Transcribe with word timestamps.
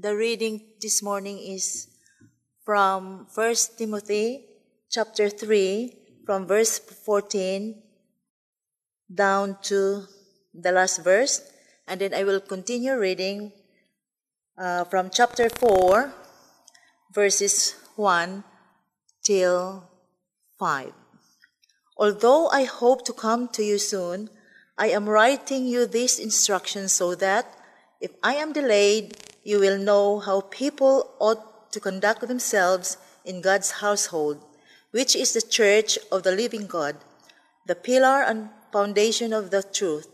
The 0.00 0.14
reading 0.14 0.62
this 0.80 1.02
morning 1.02 1.40
is 1.42 1.88
from 2.64 3.26
1 3.34 3.54
Timothy 3.76 4.46
chapter 4.88 5.28
3 5.28 5.92
from 6.24 6.46
verse 6.46 6.78
14 6.78 7.82
down 9.12 9.58
to 9.62 10.06
the 10.54 10.70
last 10.70 11.02
verse 11.02 11.42
and 11.88 12.00
then 12.00 12.14
I 12.14 12.22
will 12.22 12.38
continue 12.38 12.94
reading 12.94 13.50
uh, 14.56 14.84
from 14.84 15.10
chapter 15.10 15.50
4 15.50 16.14
verses 17.12 17.74
1 17.96 18.44
till 19.24 19.82
5. 20.60 20.92
Although 21.96 22.46
I 22.50 22.70
hope 22.70 23.04
to 23.06 23.12
come 23.12 23.48
to 23.48 23.64
you 23.64 23.78
soon, 23.78 24.30
I 24.78 24.90
am 24.90 25.08
writing 25.08 25.66
you 25.66 25.86
these 25.86 26.20
instructions 26.20 26.92
so 26.92 27.16
that 27.16 27.52
if 28.00 28.12
I 28.22 28.34
am 28.34 28.52
delayed, 28.52 29.16
you 29.48 29.58
will 29.58 29.78
know 29.78 30.18
how 30.20 30.42
people 30.52 31.08
ought 31.18 31.72
to 31.72 31.80
conduct 31.80 32.20
themselves 32.28 32.98
in 33.24 33.40
God's 33.40 33.80
household, 33.80 34.44
which 34.90 35.16
is 35.16 35.32
the 35.32 35.40
church 35.40 35.98
of 36.12 36.22
the 36.22 36.32
living 36.32 36.66
God, 36.66 36.96
the 37.64 37.74
pillar 37.74 38.20
and 38.28 38.50
foundation 38.70 39.32
of 39.32 39.50
the 39.50 39.62
truth. 39.62 40.06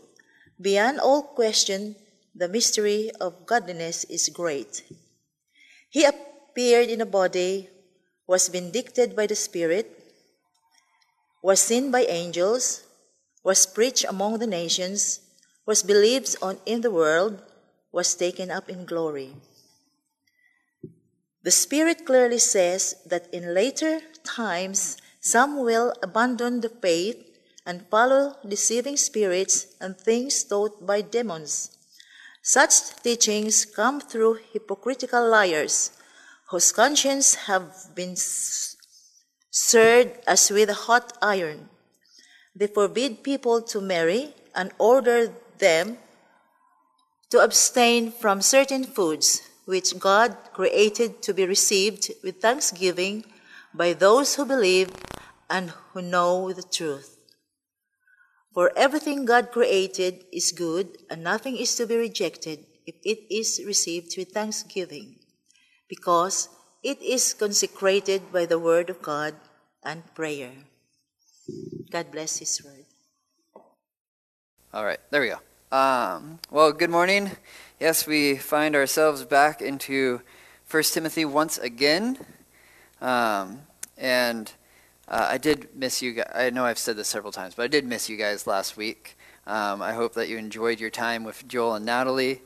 Beyond 0.61 1.01
all 1.01 1.21
question, 1.21 1.97
the 2.33 2.47
mystery 2.47 3.11
of 3.19 3.45
godliness 3.45 4.05
is 4.05 4.29
great. 4.29 4.83
He 5.89 6.05
appeared 6.05 6.87
in 6.87 7.01
a 7.01 7.05
body, 7.05 7.67
was 8.27 8.47
vindicted 8.47 9.17
by 9.17 9.27
the 9.27 9.35
Spirit, 9.35 9.99
was 11.43 11.59
seen 11.59 11.91
by 11.91 12.07
angels, 12.07 12.83
was 13.43 13.67
preached 13.67 14.05
among 14.07 14.39
the 14.39 14.47
nations, 14.47 15.19
was 15.65 15.83
believed 15.83 16.37
on 16.41 16.57
in 16.65 16.79
the 16.79 16.91
world, 16.91 17.43
was 17.95 18.13
taken 18.13 18.51
up 18.51 18.67
in 18.69 18.83
glory. 18.83 19.31
The 21.43 21.51
Spirit 21.51 22.05
clearly 22.05 22.39
says 22.39 22.95
that 23.05 23.33
in 23.33 23.53
later 23.53 24.01
times 24.25 24.97
some 25.21 25.63
will 25.63 25.93
abandon 26.03 26.59
the 26.59 26.69
faith 26.69 27.23
and 27.65 27.87
follow 27.89 28.35
deceiving 28.45 28.97
spirits 28.97 29.67
and 29.79 29.97
things 29.97 30.43
taught 30.43 30.85
by 30.85 31.01
demons. 31.01 31.71
Such 32.43 33.01
teachings 33.01 33.63
come 33.63 34.01
through 34.01 34.39
hypocritical 34.51 35.29
liars 35.29 35.91
whose 36.49 36.73
conscience 36.73 37.47
have 37.47 37.95
been 37.95 38.15
seared 39.49 40.19
as 40.27 40.51
with 40.51 40.69
a 40.69 40.81
hot 40.85 41.17
iron. 41.21 41.69
They 42.55 42.67
forbid 42.67 43.23
people 43.23 43.61
to 43.71 43.79
marry 43.79 44.33
and 44.53 44.71
order 44.79 45.31
them 45.59 45.97
to 47.31 47.39
abstain 47.39 48.11
from 48.11 48.41
certain 48.41 48.83
foods 48.83 49.41
which 49.65 49.97
God 49.99 50.37
created 50.53 51.21
to 51.23 51.33
be 51.33 51.45
received 51.45 52.11
with 52.23 52.41
thanksgiving 52.41 53.25
by 53.73 53.93
those 53.93 54.35
who 54.35 54.45
believe 54.45 54.91
and 55.49 55.71
who 55.91 56.01
know 56.01 56.53
the 56.53 56.63
truth. 56.63 57.17
For 58.53 58.71
everything 58.77 59.25
God 59.25 59.51
created 59.51 60.23
is 60.31 60.53
good, 60.53 60.97
and 61.09 61.23
nothing 61.23 61.57
is 61.57 61.75
to 61.75 61.85
be 61.85 61.97
rejected 61.97 62.59
if 62.85 62.95
it 63.03 63.33
is 63.33 63.61
received 63.65 64.15
with 64.17 64.31
thanksgiving, 64.31 65.19
because 65.89 66.47
it 66.81 67.01
is 67.01 67.33
consecrated 67.33 68.31
by 68.31 68.45
the 68.45 68.59
word 68.59 68.89
of 68.89 69.01
God 69.01 69.35
and 69.83 70.03
prayer. 70.15 70.53
God 71.91 72.11
bless 72.11 72.37
His 72.37 72.63
word. 72.63 72.85
All 74.73 74.85
right, 74.85 74.99
there 75.09 75.21
we 75.21 75.29
go. 75.29 75.39
Um, 75.75 76.39
well, 76.51 76.71
good 76.71 76.89
morning. 76.89 77.31
Yes, 77.81 78.07
we 78.07 78.37
find 78.37 78.77
ourselves 78.77 79.25
back 79.25 79.61
into 79.61 80.21
First 80.63 80.93
Timothy 80.93 81.25
once 81.25 81.57
again. 81.57 82.17
Um, 83.01 83.59
and 83.97 84.53
uh, 85.09 85.27
I 85.31 85.37
did 85.37 85.67
miss 85.75 86.01
you 86.01 86.13
guys. 86.13 86.31
I 86.33 86.49
know 86.49 86.63
I've 86.63 86.77
said 86.77 86.95
this 86.95 87.09
several 87.09 87.33
times, 87.33 87.55
but 87.55 87.63
I 87.63 87.67
did 87.67 87.85
miss 87.85 88.07
you 88.07 88.15
guys 88.15 88.47
last 88.47 88.77
week. 88.77 89.17
Um, 89.45 89.81
I 89.81 89.91
hope 89.91 90.13
that 90.13 90.29
you 90.29 90.37
enjoyed 90.37 90.79
your 90.79 90.91
time 90.91 91.25
with 91.25 91.45
Joel 91.45 91.75
and 91.75 91.85
Natalie. 91.85 92.41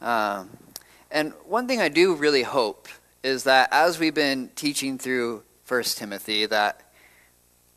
Um, 0.00 0.50
and 1.12 1.32
one 1.46 1.68
thing 1.68 1.80
I 1.80 1.88
do 1.88 2.16
really 2.16 2.42
hope 2.42 2.88
is 3.22 3.44
that 3.44 3.68
as 3.70 4.00
we've 4.00 4.16
been 4.16 4.50
teaching 4.56 4.98
through 4.98 5.44
First 5.62 5.96
Timothy, 5.96 6.44
that 6.46 6.80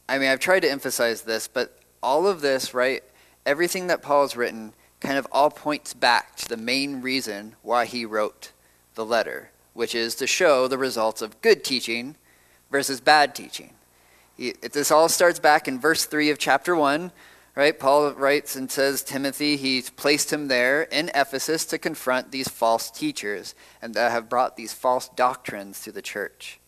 I 0.10 0.18
mean, 0.18 0.30
I've 0.30 0.40
tried 0.40 0.62
to 0.62 0.72
emphasize 0.72 1.22
this, 1.22 1.48
but 1.48 1.78
all 2.02 2.26
of 2.26 2.42
this, 2.42 2.74
right? 2.74 3.04
Everything 3.46 3.86
that 3.88 4.02
Paul's 4.02 4.36
written 4.36 4.74
kind 5.00 5.18
of 5.18 5.28
all 5.32 5.50
points 5.50 5.94
back 5.94 6.36
to 6.38 6.48
the 6.48 6.58
main 6.58 7.02
reason 7.02 7.56
why 7.62 7.86
he 7.86 8.06
wrote 8.06 8.52
the 8.96 9.06
letter, 9.06 9.52
which 9.74 9.94
is 9.94 10.16
to 10.16 10.28
show 10.28 10.68
the 10.68 10.78
results 10.78 11.22
of 11.22 11.42
good 11.42 11.64
teaching 11.64 12.16
versus 12.72 13.00
bad 13.00 13.36
teaching. 13.36 13.74
He, 14.36 14.52
this 14.52 14.92
all 14.92 15.10
starts 15.10 15.40
back 15.40 15.68
in 15.68 15.80
verse 15.80 16.06
3 16.06 16.30
of 16.30 16.38
chapter 16.38 16.76
1, 16.76 17.12
right? 17.56 17.78
Paul 17.78 18.12
writes 18.14 18.56
and 18.56 18.70
says, 18.70 19.04
Timothy, 19.04 19.58
he's 19.58 19.90
placed 19.90 20.32
him 20.32 20.48
there 20.48 20.84
in 20.84 21.10
Ephesus 21.16 21.66
to 21.66 21.78
confront 21.78 22.32
these 22.32 22.48
false 22.48 22.92
teachers 22.92 23.56
and 23.82 23.94
that 23.96 24.12
have 24.12 24.30
brought 24.30 24.58
these 24.58 24.74
false 24.74 25.10
doctrines 25.10 25.82
to 25.82 25.92
the 25.92 26.02
church. 26.02 26.60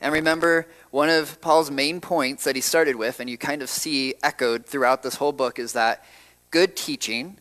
And 0.00 0.12
remember, 0.12 0.66
one 0.90 1.08
of 1.08 1.40
Paul's 1.40 1.70
main 1.70 2.00
points 2.00 2.44
that 2.44 2.56
he 2.56 2.60
started 2.60 2.96
with, 2.96 3.20
and 3.20 3.30
you 3.30 3.38
kind 3.38 3.62
of 3.62 3.70
see 3.70 4.14
echoed 4.22 4.66
throughout 4.66 5.02
this 5.02 5.14
whole 5.14 5.32
book, 5.32 5.58
is 5.58 5.72
that 5.72 6.04
Good 6.54 6.76
teaching, 6.76 7.38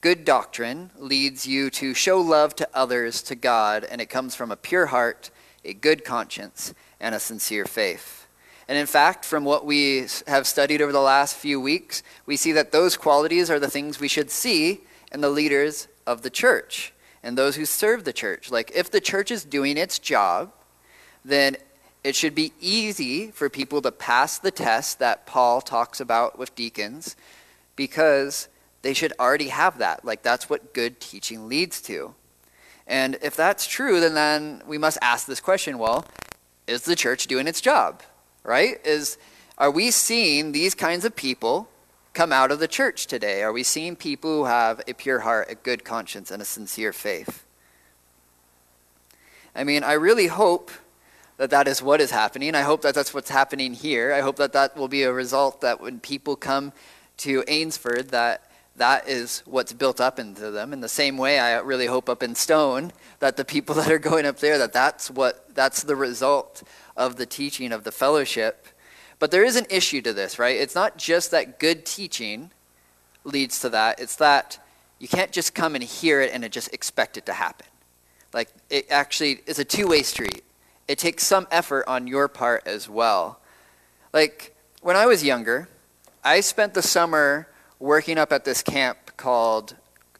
good 0.00 0.24
doctrine 0.24 0.90
leads 0.98 1.46
you 1.46 1.70
to 1.70 1.94
show 1.94 2.20
love 2.20 2.56
to 2.56 2.68
others, 2.74 3.22
to 3.22 3.36
God, 3.36 3.84
and 3.84 4.00
it 4.00 4.10
comes 4.10 4.34
from 4.34 4.50
a 4.50 4.56
pure 4.56 4.86
heart, 4.86 5.30
a 5.64 5.72
good 5.72 6.04
conscience, 6.04 6.74
and 6.98 7.14
a 7.14 7.20
sincere 7.20 7.66
faith. 7.66 8.26
And 8.66 8.76
in 8.76 8.86
fact, 8.86 9.24
from 9.24 9.44
what 9.44 9.64
we 9.64 10.08
have 10.26 10.48
studied 10.48 10.82
over 10.82 10.90
the 10.90 10.98
last 10.98 11.36
few 11.36 11.60
weeks, 11.60 12.02
we 12.26 12.36
see 12.36 12.50
that 12.50 12.72
those 12.72 12.96
qualities 12.96 13.48
are 13.48 13.60
the 13.60 13.70
things 13.70 14.00
we 14.00 14.08
should 14.08 14.28
see 14.28 14.80
in 15.12 15.20
the 15.20 15.30
leaders 15.30 15.86
of 16.04 16.22
the 16.22 16.28
church 16.30 16.92
and 17.22 17.38
those 17.38 17.54
who 17.54 17.64
serve 17.64 18.02
the 18.02 18.12
church. 18.12 18.50
Like, 18.50 18.72
if 18.74 18.90
the 18.90 19.00
church 19.00 19.30
is 19.30 19.44
doing 19.44 19.76
its 19.76 20.00
job, 20.00 20.50
then 21.24 21.56
it 22.02 22.16
should 22.16 22.34
be 22.34 22.52
easy 22.60 23.30
for 23.30 23.48
people 23.48 23.80
to 23.82 23.92
pass 23.92 24.36
the 24.40 24.50
test 24.50 24.98
that 24.98 25.26
Paul 25.26 25.60
talks 25.60 26.00
about 26.00 26.40
with 26.40 26.56
deacons 26.56 27.14
because 27.82 28.46
they 28.82 28.94
should 28.94 29.12
already 29.18 29.48
have 29.48 29.78
that. 29.78 30.04
Like, 30.04 30.22
that's 30.22 30.48
what 30.48 30.72
good 30.72 31.00
teaching 31.00 31.48
leads 31.48 31.80
to. 31.82 32.14
And 32.86 33.18
if 33.22 33.34
that's 33.34 33.66
true, 33.66 33.98
then, 33.98 34.14
then 34.14 34.62
we 34.68 34.78
must 34.78 34.98
ask 35.02 35.26
this 35.26 35.40
question 35.40 35.78
well, 35.78 36.04
is 36.68 36.82
the 36.82 36.94
church 36.94 37.26
doing 37.26 37.48
its 37.48 37.60
job? 37.60 38.04
Right? 38.44 38.76
Is, 38.84 39.18
are 39.58 39.70
we 39.70 39.90
seeing 39.90 40.52
these 40.52 40.76
kinds 40.76 41.04
of 41.04 41.16
people 41.16 41.68
come 42.12 42.32
out 42.32 42.52
of 42.52 42.60
the 42.60 42.68
church 42.68 43.08
today? 43.08 43.42
Are 43.42 43.52
we 43.52 43.64
seeing 43.64 43.96
people 43.96 44.30
who 44.30 44.44
have 44.44 44.80
a 44.86 44.94
pure 44.94 45.18
heart, 45.18 45.50
a 45.50 45.56
good 45.56 45.84
conscience, 45.84 46.30
and 46.30 46.40
a 46.40 46.44
sincere 46.44 46.92
faith? 46.92 47.44
I 49.56 49.64
mean, 49.64 49.82
I 49.82 49.94
really 49.94 50.28
hope 50.28 50.70
that 51.36 51.50
that 51.50 51.66
is 51.66 51.82
what 51.82 52.00
is 52.00 52.12
happening. 52.12 52.54
I 52.54 52.60
hope 52.60 52.82
that 52.82 52.94
that's 52.94 53.12
what's 53.12 53.30
happening 53.30 53.74
here. 53.74 54.12
I 54.12 54.20
hope 54.20 54.36
that 54.36 54.52
that 54.52 54.76
will 54.76 54.86
be 54.86 55.02
a 55.02 55.12
result 55.12 55.60
that 55.62 55.80
when 55.80 55.98
people 55.98 56.36
come 56.36 56.72
to 57.22 57.44
Ainsford 57.48 58.10
that 58.10 58.50
that 58.76 59.06
is 59.06 59.42
what's 59.44 59.72
built 59.72 60.00
up 60.00 60.18
into 60.18 60.50
them. 60.50 60.72
In 60.72 60.80
the 60.80 60.88
same 60.88 61.18
way, 61.18 61.38
I 61.38 61.58
really 61.58 61.86
hope 61.86 62.08
up 62.08 62.22
in 62.22 62.34
Stone 62.34 62.92
that 63.18 63.36
the 63.36 63.44
people 63.44 63.74
that 63.76 63.90
are 63.90 63.98
going 63.98 64.26
up 64.26 64.38
there 64.38 64.58
that 64.58 64.72
that's 64.72 65.10
what 65.10 65.54
that's 65.54 65.82
the 65.82 65.96
result 65.96 66.62
of 66.96 67.16
the 67.16 67.26
teaching 67.26 67.72
of 67.72 67.84
the 67.84 67.92
fellowship. 67.92 68.66
But 69.18 69.30
there 69.30 69.44
is 69.44 69.56
an 69.56 69.66
issue 69.70 70.02
to 70.02 70.12
this, 70.12 70.38
right? 70.38 70.56
It's 70.56 70.74
not 70.74 70.98
just 70.98 71.30
that 71.30 71.58
good 71.58 71.86
teaching 71.86 72.50
leads 73.24 73.60
to 73.60 73.68
that. 73.68 74.00
It's 74.00 74.16
that 74.16 74.58
you 74.98 75.06
can't 75.06 75.32
just 75.32 75.54
come 75.54 75.74
and 75.74 75.84
hear 75.84 76.20
it 76.20 76.32
and 76.32 76.50
just 76.50 76.72
expect 76.72 77.16
it 77.16 77.26
to 77.26 77.32
happen. 77.32 77.66
Like 78.32 78.48
it 78.70 78.90
actually 78.90 79.40
is 79.46 79.58
a 79.58 79.64
two-way 79.64 80.02
street. 80.02 80.42
It 80.88 80.98
takes 80.98 81.24
some 81.24 81.46
effort 81.50 81.84
on 81.86 82.06
your 82.06 82.26
part 82.26 82.66
as 82.66 82.88
well. 82.88 83.40
Like 84.12 84.56
when 84.80 84.96
I 84.96 85.06
was 85.06 85.22
younger, 85.22 85.68
I 86.24 86.38
spent 86.40 86.74
the 86.74 86.82
summer 86.82 87.48
working 87.80 88.16
up 88.16 88.32
at 88.32 88.44
this 88.44 88.62
camp 88.62 89.16
called 89.16 89.74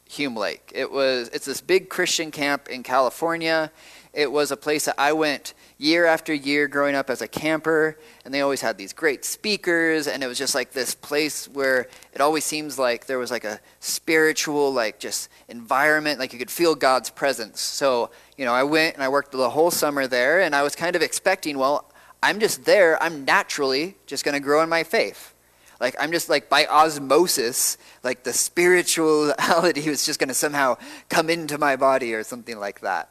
Hume 0.09 0.35
Lake. 0.35 0.69
It 0.75 0.91
was 0.91 1.29
it's 1.29 1.45
this 1.45 1.61
big 1.61 1.87
Christian 1.87 2.29
camp 2.29 2.67
in 2.67 2.83
California. 2.83 3.71
It 4.11 4.29
was 4.29 4.51
a 4.51 4.57
place 4.57 4.83
that 4.83 4.95
I 4.97 5.13
went 5.13 5.53
year 5.77 6.05
after 6.05 6.33
year 6.33 6.67
growing 6.67 6.93
up 6.93 7.09
as 7.09 7.21
a 7.21 7.27
camper, 7.27 7.97
and 8.25 8.33
they 8.33 8.41
always 8.41 8.59
had 8.59 8.77
these 8.77 8.91
great 8.91 9.23
speakers, 9.23 10.05
and 10.07 10.21
it 10.21 10.27
was 10.27 10.37
just 10.37 10.53
like 10.53 10.73
this 10.73 10.93
place 10.93 11.47
where 11.47 11.87
it 12.11 12.19
always 12.19 12.43
seems 12.43 12.77
like 12.77 13.05
there 13.05 13.17
was 13.17 13.31
like 13.31 13.45
a 13.45 13.61
spiritual, 13.79 14.73
like 14.73 14.99
just 14.99 15.29
environment, 15.47 16.19
like 16.19 16.33
you 16.33 16.37
could 16.37 16.51
feel 16.51 16.75
God's 16.75 17.09
presence. 17.09 17.61
So, 17.61 18.11
you 18.37 18.43
know, 18.43 18.53
I 18.53 18.63
went 18.63 18.95
and 18.95 19.03
I 19.03 19.07
worked 19.07 19.31
the 19.31 19.49
whole 19.49 19.71
summer 19.71 20.05
there, 20.05 20.41
and 20.41 20.53
I 20.53 20.63
was 20.63 20.75
kind 20.75 20.97
of 20.97 21.01
expecting, 21.01 21.57
well, 21.57 21.89
I'm 22.21 22.41
just 22.41 22.65
there, 22.65 23.01
I'm 23.01 23.23
naturally 23.23 23.95
just 24.05 24.25
going 24.25 24.33
to 24.33 24.41
grow 24.41 24.61
in 24.61 24.69
my 24.69 24.83
faith. 24.83 25.32
Like 25.79 25.95
I'm 25.99 26.11
just 26.11 26.29
like 26.29 26.49
by 26.49 26.65
osmosis, 26.65 27.77
like 28.03 28.23
the 28.23 28.33
spirituality 28.33 29.89
was 29.89 30.05
just 30.05 30.19
going 30.19 30.29
to 30.29 30.33
somehow 30.33 30.77
come 31.09 31.29
into 31.29 31.57
my 31.57 31.75
body 31.75 32.13
or 32.13 32.23
something 32.23 32.59
like 32.59 32.81
that. 32.81 33.09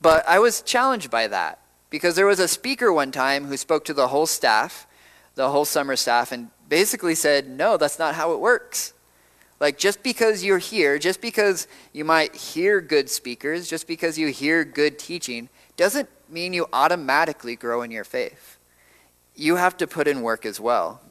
But 0.00 0.26
I 0.28 0.38
was 0.38 0.62
challenged 0.62 1.10
by 1.10 1.26
that 1.28 1.60
because 1.90 2.16
there 2.16 2.26
was 2.26 2.40
a 2.40 2.48
speaker 2.48 2.92
one 2.92 3.10
time 3.10 3.46
who 3.46 3.56
spoke 3.56 3.84
to 3.86 3.94
the 3.94 4.08
whole 4.08 4.26
staff, 4.26 4.86
the 5.34 5.50
whole 5.50 5.64
summer 5.64 5.96
staff, 5.96 6.32
and 6.32 6.50
basically 6.68 7.14
said, 7.14 7.48
No, 7.48 7.76
that's 7.76 7.98
not 7.98 8.14
how 8.14 8.32
it 8.32 8.40
works. 8.40 8.94
Like, 9.58 9.76
just 9.76 10.02
because 10.02 10.42
you're 10.42 10.58
here, 10.58 10.98
just 10.98 11.20
because 11.20 11.68
you 11.92 12.02
might 12.02 12.34
hear 12.34 12.80
good 12.80 13.10
speakers, 13.10 13.68
just 13.68 13.86
because 13.86 14.18
you 14.18 14.28
hear 14.28 14.64
good 14.64 14.98
teaching, 14.98 15.50
doesn't 15.76 16.08
mean 16.30 16.54
you 16.54 16.66
automatically 16.72 17.56
grow 17.56 17.82
in 17.82 17.90
your 17.90 18.04
faith. 18.04 18.58
You 19.34 19.56
have 19.56 19.76
to 19.76 19.86
put 19.86 20.08
in 20.08 20.22
work 20.22 20.46
as 20.46 20.58
well. 20.58 21.02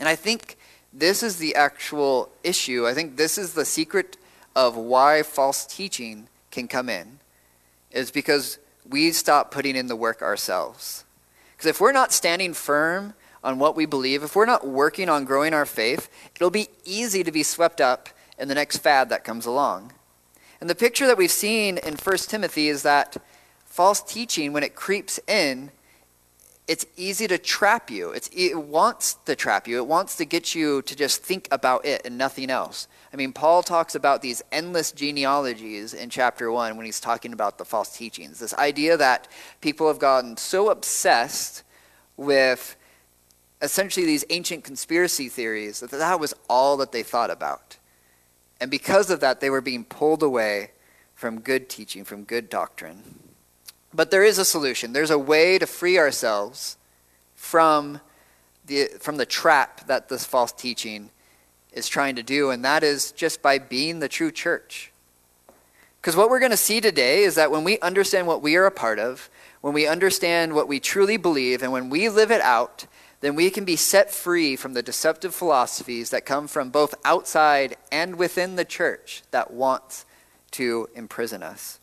And 0.00 0.08
I 0.08 0.16
think 0.16 0.56
this 0.92 1.22
is 1.22 1.36
the 1.36 1.54
actual 1.54 2.30
issue. 2.42 2.88
I 2.88 2.94
think 2.94 3.16
this 3.16 3.38
is 3.38 3.52
the 3.52 3.64
secret 3.64 4.16
of 4.56 4.76
why 4.76 5.22
false 5.22 5.64
teaching 5.64 6.26
can 6.50 6.66
come 6.66 6.88
in, 6.88 7.20
is 7.92 8.10
because 8.10 8.58
we 8.88 9.12
stop 9.12 9.52
putting 9.52 9.76
in 9.76 9.86
the 9.86 9.94
work 9.94 10.22
ourselves. 10.22 11.04
Because 11.52 11.68
if 11.68 11.80
we're 11.80 11.92
not 11.92 12.12
standing 12.12 12.54
firm 12.54 13.14
on 13.44 13.58
what 13.58 13.76
we 13.76 13.86
believe, 13.86 14.22
if 14.22 14.34
we're 14.34 14.46
not 14.46 14.66
working 14.66 15.08
on 15.08 15.24
growing 15.24 15.54
our 15.54 15.66
faith, 15.66 16.08
it'll 16.34 16.50
be 16.50 16.68
easy 16.84 17.22
to 17.22 17.30
be 17.30 17.42
swept 17.42 17.80
up 17.80 18.08
in 18.38 18.48
the 18.48 18.54
next 18.54 18.78
fad 18.78 19.10
that 19.10 19.22
comes 19.22 19.46
along. 19.46 19.92
And 20.60 20.68
the 20.68 20.74
picture 20.74 21.06
that 21.06 21.18
we've 21.18 21.30
seen 21.30 21.78
in 21.78 21.94
1 21.94 22.16
Timothy 22.18 22.68
is 22.68 22.82
that 22.82 23.16
false 23.66 24.02
teaching, 24.02 24.52
when 24.52 24.62
it 24.62 24.74
creeps 24.74 25.20
in, 25.28 25.70
it's 26.70 26.86
easy 26.96 27.26
to 27.26 27.36
trap 27.36 27.90
you. 27.90 28.12
It's, 28.12 28.30
it 28.32 28.54
wants 28.54 29.14
to 29.24 29.34
trap 29.34 29.66
you. 29.66 29.78
It 29.78 29.88
wants 29.88 30.14
to 30.18 30.24
get 30.24 30.54
you 30.54 30.82
to 30.82 30.94
just 30.94 31.20
think 31.20 31.48
about 31.50 31.84
it 31.84 32.02
and 32.04 32.16
nothing 32.16 32.48
else. 32.48 32.86
I 33.12 33.16
mean, 33.16 33.32
Paul 33.32 33.64
talks 33.64 33.96
about 33.96 34.22
these 34.22 34.40
endless 34.52 34.92
genealogies 34.92 35.94
in 35.94 36.10
chapter 36.10 36.48
1 36.52 36.76
when 36.76 36.86
he's 36.86 37.00
talking 37.00 37.32
about 37.32 37.58
the 37.58 37.64
false 37.64 37.96
teachings. 37.96 38.38
This 38.38 38.54
idea 38.54 38.96
that 38.96 39.26
people 39.60 39.88
have 39.88 39.98
gotten 39.98 40.36
so 40.36 40.70
obsessed 40.70 41.64
with 42.16 42.76
essentially 43.60 44.06
these 44.06 44.24
ancient 44.30 44.62
conspiracy 44.62 45.28
theories 45.28 45.80
that 45.80 45.90
that 45.90 46.20
was 46.20 46.34
all 46.48 46.76
that 46.76 46.92
they 46.92 47.02
thought 47.02 47.32
about. 47.32 47.78
And 48.60 48.70
because 48.70 49.10
of 49.10 49.18
that, 49.18 49.40
they 49.40 49.50
were 49.50 49.60
being 49.60 49.82
pulled 49.82 50.22
away 50.22 50.70
from 51.16 51.40
good 51.40 51.68
teaching, 51.68 52.04
from 52.04 52.22
good 52.22 52.48
doctrine. 52.48 53.18
But 53.92 54.10
there 54.10 54.24
is 54.24 54.38
a 54.38 54.44
solution. 54.44 54.92
There's 54.92 55.10
a 55.10 55.18
way 55.18 55.58
to 55.58 55.66
free 55.66 55.98
ourselves 55.98 56.76
from 57.34 58.00
the, 58.66 58.86
from 59.00 59.16
the 59.16 59.26
trap 59.26 59.86
that 59.88 60.08
this 60.08 60.24
false 60.24 60.52
teaching 60.52 61.10
is 61.72 61.88
trying 61.88 62.16
to 62.16 62.22
do, 62.22 62.50
and 62.50 62.64
that 62.64 62.82
is 62.82 63.12
just 63.12 63.42
by 63.42 63.58
being 63.58 63.98
the 63.98 64.08
true 64.08 64.30
church. 64.30 64.92
Because 66.00 66.16
what 66.16 66.30
we're 66.30 66.38
going 66.38 66.50
to 66.50 66.56
see 66.56 66.80
today 66.80 67.24
is 67.24 67.34
that 67.34 67.50
when 67.50 67.64
we 67.64 67.78
understand 67.80 68.26
what 68.26 68.42
we 68.42 68.56
are 68.56 68.66
a 68.66 68.70
part 68.70 68.98
of, 68.98 69.28
when 69.60 69.74
we 69.74 69.86
understand 69.86 70.54
what 70.54 70.68
we 70.68 70.80
truly 70.80 71.16
believe, 71.16 71.62
and 71.62 71.72
when 71.72 71.90
we 71.90 72.08
live 72.08 72.30
it 72.30 72.40
out, 72.40 72.86
then 73.20 73.34
we 73.34 73.50
can 73.50 73.64
be 73.64 73.76
set 73.76 74.10
free 74.10 74.56
from 74.56 74.72
the 74.72 74.82
deceptive 74.82 75.34
philosophies 75.34 76.10
that 76.10 76.24
come 76.24 76.48
from 76.48 76.70
both 76.70 76.94
outside 77.04 77.76
and 77.92 78.16
within 78.16 78.56
the 78.56 78.64
church 78.64 79.22
that 79.30 79.50
wants 79.50 80.06
to 80.52 80.88
imprison 80.94 81.42
us. 81.42 81.79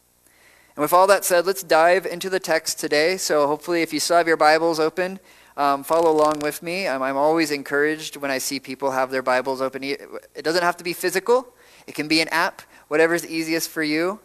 And 0.77 0.83
with 0.83 0.94
all 0.94 1.07
that 1.07 1.25
said, 1.25 1.47
let's 1.47 1.63
dive 1.63 2.06
into 2.06 2.29
the 2.29 2.39
text 2.39 2.79
today. 2.79 3.18
So 3.18 3.47
hopefully, 3.47 3.81
if 3.81 3.91
you 3.91 4.00
still 4.00 4.18
have 4.18 4.27
your 4.27 4.38
Bibles 4.38 4.79
open, 4.79 5.19
um, 5.57 5.83
follow 5.83 6.12
along 6.12 6.41
with 6.41 6.62
me. 6.62 6.88
I'm, 6.88 7.01
I'm 7.01 7.18
always 7.18 7.50
encouraged 7.50 8.15
when 8.15 8.29
I 8.29 8.38
see 8.38 8.59
people 8.59 8.91
have 8.91 9.09
their 9.09 9.24
Bibles 9.24 9.59
open. 9.59 9.83
It 9.83 10.44
doesn't 10.44 10.62
have 10.62 10.77
to 10.77 10.83
be 10.83 10.94
physical, 10.94 11.51
it 11.88 11.95
can 11.95 12.07
be 12.07 12.21
an 12.21 12.27
app, 12.27 12.62
whatever's 12.89 13.25
easiest 13.25 13.71
for 13.71 13.81
you. 13.81 14.19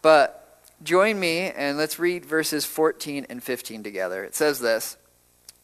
But 0.00 0.62
join 0.82 1.20
me 1.20 1.50
and 1.50 1.76
let's 1.76 1.98
read 1.98 2.24
verses 2.24 2.64
14 2.64 3.26
and 3.28 3.42
15 3.42 3.82
together. 3.82 4.24
It 4.24 4.34
says 4.34 4.60
this. 4.60 4.96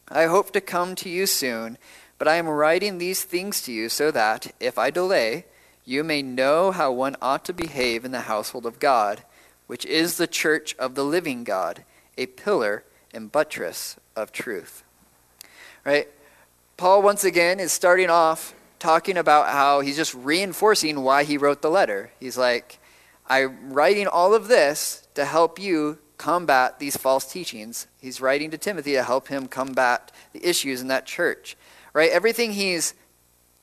I 0.09 0.25
hope 0.25 0.51
to 0.51 0.61
come 0.61 0.93
to 0.97 1.09
you 1.09 1.25
soon, 1.25 1.79
but 2.19 2.27
I 2.27 2.35
am 2.35 2.47
writing 2.47 2.99
these 2.99 3.23
things 3.23 3.63
to 3.63 3.71
you 3.71 3.89
so 3.89 4.11
that, 4.11 4.53
if 4.59 4.77
I 4.77 4.91
delay, 4.91 5.45
you 5.85 6.03
may 6.03 6.21
know 6.21 6.69
how 6.69 6.91
one 6.91 7.15
ought 7.19 7.45
to 7.45 7.53
behave 7.53 8.05
in 8.05 8.11
the 8.11 8.21
household 8.21 8.67
of 8.67 8.77
God, 8.77 9.23
which 9.67 9.85
is 9.85 10.17
the 10.17 10.27
church 10.27 10.75
of 10.75 10.95
the 10.95 11.03
living 11.03 11.43
God, 11.43 11.83
a 12.17 12.25
pillar 12.27 12.83
and 13.13 13.31
buttress 13.31 13.97
of 14.15 14.31
truth. 14.31 14.83
Right? 15.83 16.07
Paul, 16.77 17.01
once 17.01 17.23
again, 17.23 17.59
is 17.59 17.71
starting 17.71 18.09
off 18.09 18.53
talking 18.79 19.17
about 19.17 19.47
how 19.47 19.79
he's 19.79 19.95
just 19.95 20.13
reinforcing 20.13 21.01
why 21.01 21.23
he 21.23 21.37
wrote 21.37 21.61
the 21.61 21.69
letter. 21.69 22.11
He's 22.19 22.37
like, 22.37 22.79
I'm 23.27 23.73
writing 23.73 24.07
all 24.07 24.33
of 24.33 24.47
this 24.47 25.07
to 25.15 25.25
help 25.25 25.57
you 25.57 25.97
combat 26.17 26.79
these 26.79 26.97
false 26.97 27.31
teachings. 27.31 27.87
He's 27.99 28.21
writing 28.21 28.51
to 28.51 28.57
Timothy 28.57 28.93
to 28.93 29.03
help 29.03 29.27
him 29.27 29.47
combat 29.47 30.11
the 30.33 30.47
issues 30.47 30.81
in 30.81 30.87
that 30.89 31.05
church. 31.05 31.57
Right? 31.93 32.11
Everything 32.11 32.51
he's 32.51 32.93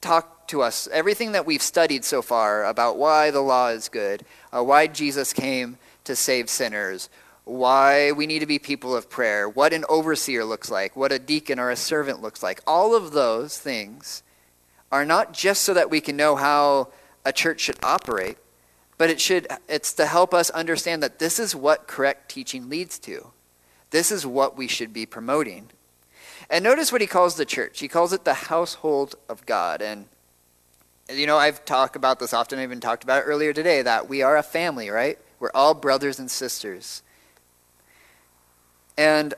talked 0.01 0.51
to 0.51 0.63
us, 0.63 0.89
everything 0.93 1.33
that 1.33 1.47
we've 1.47 1.63
studied 1.63 2.05
so 2.05 2.23
far 2.23 2.65
about 2.65 2.99
why 2.99 3.31
the 3.31 3.41
law 3.41 3.69
is 3.69 3.89
good, 3.89 4.25
uh, 4.53 4.63
why 4.63 4.87
Jesus 4.87 5.33
came 5.33 5.79
to 6.05 6.17
save 6.17 6.49
sinners, 6.49 7.09
why 7.45 8.13
we 8.13 8.27
need 8.27 8.39
to 8.39 8.47
be 8.47 8.59
people 8.59 8.95
of 8.95 9.11
prayer, 9.11 9.49
what 9.49 9.73
an 9.73 9.85
overseer 9.89 10.45
looks 10.45 10.71
like, 10.71 10.97
what 10.97 11.13
a 11.13 11.19
deacon 11.19 11.59
or 11.59 11.71
a 11.71 11.77
servant 11.77 12.23
looks 12.23 12.43
like. 12.43 12.61
All 12.67 12.95
of 12.95 13.13
those 13.13 13.59
things 13.59 14.23
are 14.91 15.05
not 15.05 15.33
just 15.33 15.63
so 15.63 15.75
that 15.75 15.91
we 15.91 16.01
can 16.01 16.17
know 16.17 16.37
how 16.37 16.89
a 17.25 17.33
church 17.33 17.61
should 17.61 17.79
operate, 17.83 18.37
but 18.99 19.11
it 19.11 19.21
should 19.21 19.49
it's 19.69 19.93
to 19.95 20.07
help 20.07 20.33
us 20.33 20.51
understand 20.51 21.03
that 21.03 21.19
this 21.19 21.39
is 21.39 21.57
what 21.57 21.87
correct 21.87 22.31
teaching 22.31 22.69
leads 22.69 22.99
to. 23.01 23.33
This 23.91 24.13
is 24.13 24.25
what 24.25 24.57
we 24.57 24.69
should 24.69 24.93
be 24.93 25.07
promoting. 25.07 25.71
And 26.49 26.63
notice 26.63 26.93
what 26.93 27.01
he 27.01 27.07
calls 27.07 27.37
the 27.37 27.45
church. 27.45 27.81
He 27.81 27.89
calls 27.89 28.13
it 28.13 28.25
the 28.25 28.35
household 28.35 29.15
of 29.29 29.45
God. 29.47 29.83
And 29.83 30.07
you 31.11 31.27
know, 31.27 31.37
I've 31.37 31.65
talked 31.65 31.97
about 31.97 32.19
this 32.21 32.33
often. 32.33 32.59
I 32.59 32.63
even 32.63 32.81
talked 32.81 33.05
about 33.05 33.23
it 33.23 33.27
earlier 33.27 33.53
today 33.53 33.83
that 33.83 34.09
we 34.09 34.23
are 34.23 34.37
a 34.37 34.43
family, 34.43 34.91
right? 34.91 35.19
We're 35.43 35.51
all 35.57 35.75
brothers 35.75 36.21
and 36.21 36.31
sisters. 36.31 37.03
And 38.97 39.35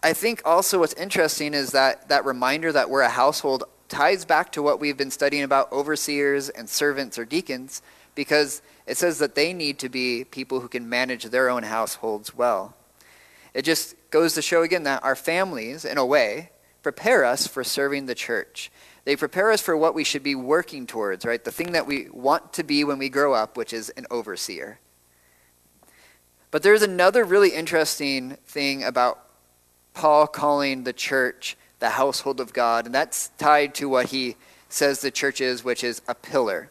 I 0.00 0.12
think 0.12 0.40
also 0.44 0.78
what's 0.78 0.94
interesting 0.94 1.54
is 1.54 1.72
that 1.72 2.08
that 2.08 2.24
reminder 2.24 2.70
that 2.70 2.88
we're 2.88 3.00
a 3.00 3.08
household 3.08 3.64
ties 3.88 4.24
back 4.24 4.52
to 4.52 4.62
what 4.62 4.78
we've 4.78 4.96
been 4.96 5.10
studying 5.10 5.42
about 5.42 5.72
overseers 5.72 6.50
and 6.50 6.68
servants 6.68 7.18
or 7.18 7.24
deacons 7.24 7.82
because 8.14 8.62
it 8.86 8.96
says 8.96 9.18
that 9.18 9.34
they 9.34 9.52
need 9.52 9.80
to 9.80 9.88
be 9.88 10.22
people 10.22 10.60
who 10.60 10.68
can 10.68 10.88
manage 10.88 11.24
their 11.24 11.50
own 11.50 11.64
households 11.64 12.32
well. 12.32 12.76
It 13.54 13.62
just 13.62 13.96
goes 14.10 14.34
to 14.34 14.42
show 14.42 14.62
again 14.62 14.84
that 14.84 15.02
our 15.02 15.16
families, 15.16 15.84
in 15.84 15.98
a 15.98 16.06
way, 16.06 16.50
prepare 16.84 17.24
us 17.24 17.48
for 17.48 17.64
serving 17.64 18.06
the 18.06 18.14
church. 18.14 18.70
They 19.04 19.16
prepare 19.16 19.50
us 19.50 19.60
for 19.60 19.76
what 19.76 19.96
we 19.96 20.04
should 20.04 20.22
be 20.22 20.36
working 20.36 20.86
towards, 20.86 21.24
right? 21.24 21.42
The 21.42 21.50
thing 21.50 21.72
that 21.72 21.88
we 21.88 22.08
want 22.10 22.52
to 22.52 22.62
be 22.62 22.84
when 22.84 22.98
we 22.98 23.08
grow 23.08 23.34
up, 23.34 23.56
which 23.56 23.72
is 23.72 23.90
an 23.90 24.06
overseer. 24.12 24.78
But 26.54 26.62
there's 26.62 26.82
another 26.82 27.24
really 27.24 27.48
interesting 27.48 28.36
thing 28.46 28.84
about 28.84 29.18
Paul 29.92 30.28
calling 30.28 30.84
the 30.84 30.92
church 30.92 31.56
the 31.80 31.88
household 31.88 32.38
of 32.38 32.52
God, 32.52 32.86
and 32.86 32.94
that's 32.94 33.30
tied 33.38 33.74
to 33.74 33.88
what 33.88 34.10
he 34.10 34.36
says 34.68 35.00
the 35.00 35.10
church 35.10 35.40
is, 35.40 35.64
which 35.64 35.82
is 35.82 36.00
a 36.06 36.14
pillar. 36.14 36.70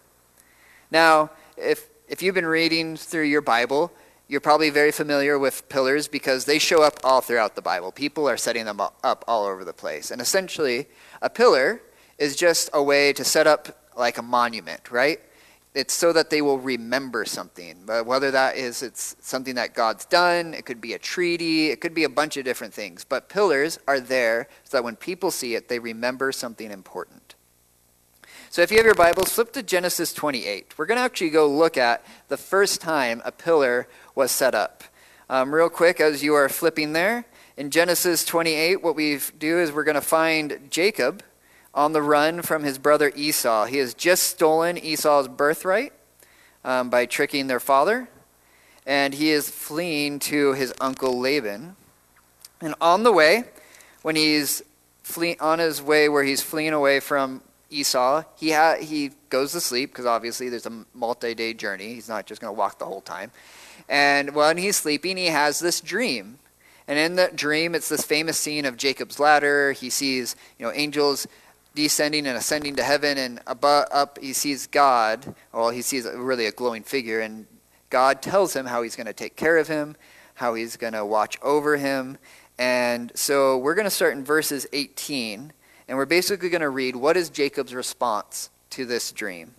Now, 0.90 1.32
if 1.58 1.90
if 2.08 2.24
you've 2.24 2.34
been 2.34 2.46
reading 2.46 2.96
through 2.96 3.26
your 3.26 3.42
Bible, 3.42 3.92
you're 4.30 4.40
probably 4.40 4.70
very 4.70 4.94
familiar 4.94 5.38
with 5.38 5.68
pillars 5.68 6.08
because 6.08 6.46
they 6.46 6.60
show 6.60 6.82
up 6.82 7.02
all 7.04 7.20
throughout 7.20 7.58
the 7.58 7.62
Bible. 7.62 7.92
People 7.92 8.30
are 8.30 8.38
setting 8.38 8.64
them 8.64 8.80
up 8.80 9.26
all 9.28 9.44
over 9.44 9.66
the 9.66 9.74
place. 9.74 10.12
And 10.12 10.22
essentially, 10.22 10.88
a 11.22 11.30
pillar 11.30 11.82
is 12.18 12.38
just 12.38 12.70
a 12.72 12.82
way 12.82 13.12
to 13.12 13.26
set 13.26 13.48
up 13.48 13.86
like 13.98 14.18
a 14.18 14.22
monument, 14.22 14.90
right? 14.92 15.20
It's 15.74 15.94
so 15.94 16.14
that 16.14 16.30
they 16.30 16.42
will 16.42 16.60
remember 16.60 17.26
something. 17.26 17.84
But 17.86 18.06
whether 18.06 18.30
that 18.32 18.58
is 18.58 18.84
it's 18.84 19.16
something 19.22 19.56
that 19.56 19.74
God's 19.74 20.06
done, 20.06 20.54
it 20.54 20.66
could 20.66 20.80
be 20.80 20.94
a 20.94 21.00
treaty, 21.00 21.70
it 21.70 21.82
could 21.82 21.96
be 21.96 22.04
a 22.04 22.10
bunch 22.10 22.38
of 22.38 22.46
different 22.46 22.74
things. 22.74 23.04
But 23.04 23.28
pillars 23.28 23.80
are 23.88 24.00
there 24.00 24.48
so 24.64 24.78
that 24.78 24.84
when 24.84 24.96
people 24.96 25.32
see 25.32 25.56
it, 25.56 25.70
they 25.70 25.80
remember 25.80 26.32
something 26.32 26.70
important. 26.70 27.36
So 28.52 28.62
if 28.62 28.70
you 28.70 28.78
have 28.78 28.86
your 28.86 28.94
Bibles, 28.94 29.32
flip 29.32 29.52
to 29.54 29.64
Genesis 29.64 30.14
28. 30.14 30.78
We're 30.78 30.86
going 30.86 31.00
to 31.00 31.04
actually 31.04 31.32
go 31.32 31.48
look 31.48 31.76
at 31.76 32.06
the 32.28 32.38
first 32.38 32.80
time 32.80 33.20
a 33.26 33.32
pillar 33.32 33.88
was 34.14 34.32
set 34.32 34.54
up. 34.54 34.84
Um, 35.28 35.56
real 35.56 35.70
quick, 35.70 36.00
as 36.00 36.22
you 36.22 36.36
are 36.36 36.48
flipping 36.50 36.94
there, 36.94 37.26
in 37.58 37.72
Genesis 37.72 38.24
28, 38.26 38.84
what 38.84 38.96
we 38.96 39.20
do 39.40 39.60
is 39.60 39.72
we're 39.72 39.84
going 39.84 39.96
to 39.96 40.02
find 40.02 40.60
Jacob 40.70 41.24
on 41.74 41.94
the 41.94 42.02
run 42.02 42.42
from 42.42 42.64
his 42.64 42.78
brother 42.78 43.12
Esau. 43.16 43.66
He 43.66 43.78
has 43.78 43.94
just 43.94 44.24
stolen 44.24 44.78
Esau's 44.78 45.28
birthright 45.28 45.94
um, 46.64 46.90
by 46.90 47.06
tricking 47.06 47.48
their 47.48 47.60
father, 47.60 48.10
and 48.86 49.14
he 49.14 49.32
is 49.32 49.50
fleeing 49.50 50.20
to 50.20 50.54
his 50.54 50.74
uncle 50.80 51.20
Laban. 51.20 51.76
And 52.62 52.76
on 52.80 53.04
the 53.04 53.12
way, 53.12 53.46
when 54.02 54.16
he's 54.16 54.62
flee- 55.04 55.38
on 55.40 55.60
his 55.60 55.82
way 55.82 56.08
where 56.10 56.24
he's 56.24 56.42
fleeing 56.42 56.74
away 56.74 57.00
from 57.00 57.42
Esau, 57.70 58.24
he, 58.38 58.52
ha- 58.52 58.78
he 58.80 59.12
goes 59.30 59.52
to 59.54 59.60
sleep 59.60 59.92
because 59.92 60.06
obviously 60.06 60.50
there's 60.50 60.66
a 60.66 60.86
multi 60.94 61.34
day 61.34 61.54
journey. 61.54 61.94
He's 61.94 62.10
not 62.10 62.26
just 62.26 62.40
going 62.40 62.54
to 62.54 62.58
walk 62.58 62.80
the 62.80 62.86
whole 62.86 63.02
time. 63.02 63.32
And 63.90 64.36
when 64.36 64.58
he's 64.58 64.78
sleeping, 64.78 65.18
he 65.18 65.28
has 65.28 65.60
this 65.60 65.82
dream. 65.82 66.40
And 66.88 67.00
in 67.00 67.16
that 67.16 67.36
dream, 67.36 67.76
it's 67.76 67.90
this 67.90 68.04
famous 68.04 68.38
scene 68.38 68.66
of 68.66 68.78
Jacob's 68.78 69.20
ladder. 69.20 69.72
He 69.72 69.90
sees, 69.90 70.36
you 70.60 70.66
know, 70.66 70.72
angels 70.74 71.28
descending 71.76 72.28
and 72.28 72.38
ascending 72.38 72.76
to 72.76 72.84
heaven, 72.84 73.18
and 73.18 73.40
above, 73.48 73.88
up 73.92 74.20
he 74.22 74.34
sees 74.34 74.68
God. 74.68 75.36
Well, 75.52 75.70
he 75.70 75.82
sees 75.82 76.06
really 76.06 76.46
a 76.46 76.52
glowing 76.52 76.84
figure, 76.84 77.20
and 77.20 77.48
God 77.90 78.22
tells 78.22 78.56
him 78.56 78.66
how 78.66 78.82
he's 78.82 78.96
going 78.96 79.08
to 79.08 79.14
take 79.14 79.36
care 79.36 79.58
of 79.58 79.68
him, 79.68 79.96
how 80.36 80.54
he's 80.54 80.78
going 80.78 80.94
to 80.94 81.06
watch 81.06 81.38
over 81.42 81.78
him. 81.78 82.18
And 82.58 83.12
so 83.16 83.58
we're 83.58 83.76
going 83.76 83.86
to 83.86 83.92
start 83.92 84.14
in 84.14 84.24
verses 84.24 84.68
18, 84.74 85.54
and 85.88 85.98
we're 85.98 86.06
basically 86.06 86.50
going 86.50 86.62
to 86.62 86.70
read 86.70 86.96
what 86.96 87.18
is 87.18 87.30
Jacob's 87.30 87.74
response 87.74 88.50
to 88.72 88.86
this 88.86 89.12
dream. 89.12 89.56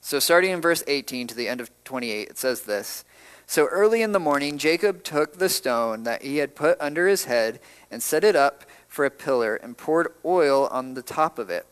So 0.00 0.18
starting 0.18 0.50
in 0.50 0.60
verse 0.60 0.82
18 0.86 1.28
to 1.28 1.34
the 1.34 1.48
end 1.48 1.60
of 1.60 1.70
28, 1.84 2.28
it 2.28 2.38
says 2.38 2.62
this. 2.62 3.04
So 3.46 3.66
early 3.66 4.02
in 4.02 4.12
the 4.12 4.20
morning, 4.20 4.58
Jacob 4.58 5.02
took 5.02 5.38
the 5.38 5.48
stone 5.48 6.04
that 6.04 6.22
he 6.22 6.38
had 6.38 6.54
put 6.54 6.80
under 6.80 7.06
his 7.08 7.24
head 7.24 7.60
and 7.90 8.02
set 8.02 8.24
it 8.24 8.36
up 8.36 8.64
for 8.88 9.04
a 9.04 9.10
pillar 9.10 9.56
and 9.56 9.76
poured 9.76 10.12
oil 10.24 10.68
on 10.70 10.94
the 10.94 11.02
top 11.02 11.38
of 11.38 11.50
it. 11.50 11.66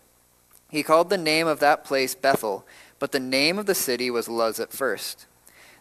He 0.68 0.82
called 0.82 1.10
the 1.10 1.18
name 1.18 1.46
of 1.46 1.60
that 1.60 1.84
place 1.84 2.14
Bethel, 2.14 2.66
but 2.98 3.12
the 3.12 3.20
name 3.20 3.58
of 3.58 3.66
the 3.66 3.74
city 3.74 4.10
was 4.10 4.28
Luz 4.28 4.60
at 4.60 4.72
first. 4.72 5.26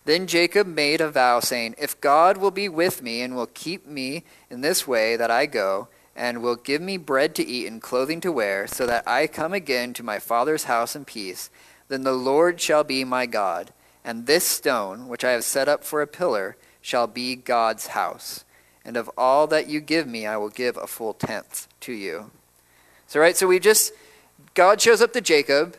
Then 0.05 0.25
Jacob 0.25 0.65
made 0.65 1.01
a 1.01 1.11
vow, 1.11 1.39
saying, 1.39 1.75
If 1.77 1.99
God 2.01 2.37
will 2.37 2.51
be 2.51 2.69
with 2.69 3.03
me 3.03 3.21
and 3.21 3.35
will 3.35 3.47
keep 3.47 3.85
me 3.85 4.23
in 4.49 4.61
this 4.61 4.87
way 4.87 5.15
that 5.15 5.29
I 5.29 5.45
go, 5.45 5.89
and 6.15 6.41
will 6.41 6.55
give 6.55 6.81
me 6.81 6.97
bread 6.97 7.35
to 7.35 7.45
eat 7.45 7.67
and 7.67 7.81
clothing 7.81 8.19
to 8.21 8.31
wear, 8.31 8.67
so 8.67 8.85
that 8.87 9.07
I 9.07 9.27
come 9.27 9.53
again 9.53 9.93
to 9.93 10.03
my 10.03 10.19
father's 10.19 10.63
house 10.63 10.95
in 10.95 11.05
peace, 11.05 11.49
then 11.87 12.03
the 12.03 12.13
Lord 12.13 12.59
shall 12.59 12.83
be 12.83 13.03
my 13.03 13.25
God 13.25 13.71
and 14.03 14.25
this 14.25 14.45
stone, 14.45 15.07
which 15.07 15.23
I 15.23 15.31
have 15.31 15.43
set 15.43 15.67
up 15.67 15.83
for 15.83 16.01
a 16.01 16.07
pillar, 16.07 16.57
shall 16.81 17.07
be 17.07 17.35
God's 17.35 17.87
house. 17.87 18.45
And 18.85 18.97
of 18.97 19.09
all 19.17 19.45
that 19.47 19.67
you 19.67 19.81
give 19.81 20.07
me, 20.07 20.25
I 20.25 20.37
will 20.37 20.49
give 20.49 20.77
a 20.77 20.87
full 20.87 21.13
tenth 21.13 21.67
to 21.81 21.93
you. 21.93 22.31
So, 23.07 23.19
right, 23.19 23.35
so 23.35 23.47
we 23.47 23.59
just, 23.59 23.91
God 24.53 24.79
shows 24.81 25.01
up 25.01 25.13
to 25.13 25.21
Jacob. 25.21 25.77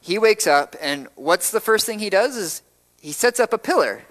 He 0.00 0.18
wakes 0.18 0.46
up, 0.46 0.76
and 0.80 1.08
what's 1.14 1.50
the 1.50 1.60
first 1.60 1.86
thing 1.86 1.98
he 1.98 2.10
does 2.10 2.36
is 2.36 2.62
he 3.00 3.12
sets 3.12 3.40
up 3.40 3.52
a 3.52 3.58
pillar. 3.58 4.02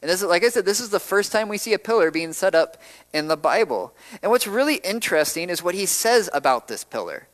And 0.00 0.10
this 0.10 0.22
is, 0.22 0.28
like 0.28 0.44
I 0.44 0.48
said, 0.48 0.64
this 0.64 0.80
is 0.80 0.90
the 0.90 1.00
first 1.00 1.32
time 1.32 1.48
we 1.48 1.58
see 1.58 1.72
a 1.72 1.78
pillar 1.78 2.10
being 2.10 2.32
set 2.32 2.54
up 2.54 2.76
in 3.12 3.28
the 3.28 3.36
Bible. 3.36 3.92
And 4.22 4.30
what's 4.30 4.46
really 4.46 4.76
interesting 4.76 5.50
is 5.50 5.62
what 5.62 5.74
he 5.74 5.86
says 5.86 6.30
about 6.32 6.68
this 6.68 6.84
pillar. 6.84 7.28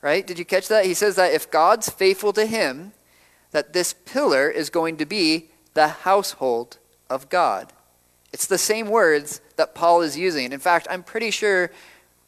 Right? 0.00 0.26
Did 0.26 0.38
you 0.38 0.44
catch 0.44 0.68
that? 0.68 0.86
He 0.86 0.94
says 0.94 1.16
that 1.16 1.32
if 1.32 1.50
God's 1.50 1.90
faithful 1.90 2.32
to 2.34 2.46
him, 2.46 2.92
that 3.52 3.72
this 3.72 3.92
pillar 3.92 4.50
is 4.50 4.70
going 4.70 4.96
to 4.98 5.06
be 5.06 5.50
the 5.74 5.88
household 5.88 6.78
of 7.08 7.28
God. 7.28 7.72
It's 8.32 8.46
the 8.46 8.58
same 8.58 8.88
words 8.88 9.40
that 9.56 9.74
Paul 9.74 10.02
is 10.02 10.16
using. 10.16 10.52
In 10.52 10.60
fact, 10.60 10.86
I'm 10.90 11.02
pretty 11.02 11.30
sure 11.30 11.70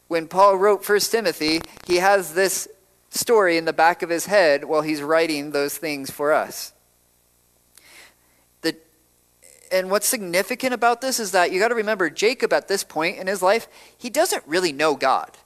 when 0.07 0.27
Paul 0.27 0.57
wrote 0.57 0.87
1 0.87 0.99
Timothy, 0.99 1.61
he 1.87 1.97
has 1.97 2.33
this 2.33 2.67
story 3.09 3.57
in 3.57 3.65
the 3.65 3.73
back 3.73 4.01
of 4.01 4.09
his 4.09 4.25
head 4.25 4.63
while 4.65 4.81
he's 4.81 5.01
writing 5.01 5.51
those 5.51 5.77
things 5.77 6.09
for 6.09 6.33
us. 6.33 6.73
The, 8.61 8.75
and 9.71 9.91
what's 9.91 10.07
significant 10.07 10.73
about 10.73 11.01
this 11.01 11.19
is 11.19 11.31
that 11.31 11.51
you 11.51 11.59
got 11.59 11.69
to 11.69 11.75
remember 11.75 12.09
Jacob 12.09 12.51
at 12.53 12.67
this 12.67 12.83
point 12.83 13.17
in 13.17 13.27
his 13.27 13.41
life, 13.41 13.67
he 13.97 14.09
doesn't 14.09 14.43
really 14.47 14.71
know 14.71 14.95
God. 14.95 15.37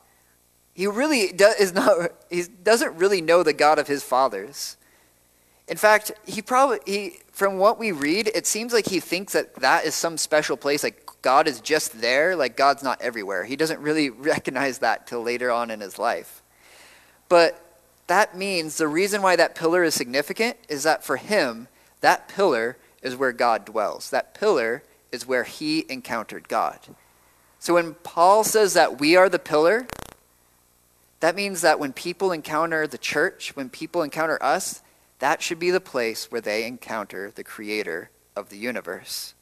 He 0.74 0.88
really 0.88 1.32
do, 1.32 1.51
is 1.60 1.74
not, 1.74 2.12
he 2.29 2.44
doesn't 2.44 2.96
really 2.96 3.22
know 3.22 3.44
the 3.44 3.53
God 3.53 3.79
of 3.79 3.88
his 3.88 4.03
fathers. 4.03 4.77
In 5.67 5.77
fact, 5.77 6.12
he 6.25 6.41
probably 6.41 6.79
he 6.86 7.19
from 7.31 7.57
what 7.57 7.79
we 7.79 7.91
read, 7.91 8.29
it 8.34 8.48
seems 8.48 8.72
like 8.72 8.88
he 8.88 9.00
thinks 9.00 9.34
that 9.34 9.55
that 9.55 9.86
is 9.86 9.95
some 9.95 10.17
special 10.17 10.55
place 10.57 10.84
like 10.84 11.05
God 11.22 11.48
is 11.48 11.60
just 11.60 12.00
there, 12.01 12.36
like 12.36 12.55
God's 12.55 12.84
not 12.84 13.01
everywhere. 13.01 13.43
He 13.45 13.55
doesn't 13.55 13.79
really 13.79 14.10
recognize 14.12 14.79
that 14.79 15.07
till 15.07 15.24
later 15.24 15.51
on 15.51 15.72
in 15.72 15.81
his 15.81 15.98
life. 15.98 16.41
But 17.27 17.62
that 18.07 18.38
means 18.38 18.77
the 18.77 18.88
reason 18.88 19.22
why 19.22 19.36
that 19.36 19.55
pillar 19.55 19.84
is 19.84 19.95
significant 19.95 20.57
is 20.69 20.84
that 20.84 21.03
for 21.03 21.17
him, 21.17 21.67
that 22.01 22.27
pillar 22.27 22.77
is 23.01 23.15
where 23.15 23.31
God 23.31 23.65
dwells. 23.65 24.12
That 24.12 24.36
pillar 24.36 24.84
is 25.12 25.27
where 25.27 25.43
he 25.43 25.86
encountered 25.89 26.48
God. 26.48 26.79
So 27.57 27.74
when 27.74 27.95
Paul 27.95 28.43
says 28.43 28.74
that 28.74 29.00
we 29.00 29.15
are 29.15 29.27
the 29.27 29.39
pillar, 29.39 29.88
that 31.22 31.36
means 31.36 31.62
that 31.62 31.79
when 31.79 31.93
people 31.93 32.31
encounter 32.31 32.86
the 32.86 33.00
church, 33.00 33.55
when 33.55 33.69
people 33.69 34.03
encounter 34.03 34.38
us, 34.43 34.84
that 35.25 35.41
should 35.41 35.58
be 35.58 35.72
the 35.72 35.82
place 35.82 36.29
where 36.32 36.39
they 36.39 36.67
encounter 36.67 37.32
the 37.34 37.44
creator 37.44 38.12
of 38.36 38.50
the 38.50 38.58
universe. 38.58 39.34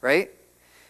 Right? 0.00 0.32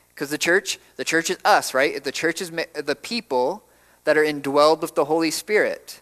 Because 0.08 0.30
the 0.30 0.38
church, 0.38 0.78
the 0.96 1.04
church 1.04 1.28
is 1.28 1.36
us, 1.44 1.74
right? 1.74 2.02
The 2.02 2.10
church 2.10 2.40
is 2.40 2.50
the 2.50 2.96
people 2.96 3.62
that 4.04 4.16
are 4.16 4.24
indwelled 4.24 4.80
with 4.80 4.94
the 4.94 5.04
Holy 5.04 5.30
Spirit. 5.30 6.00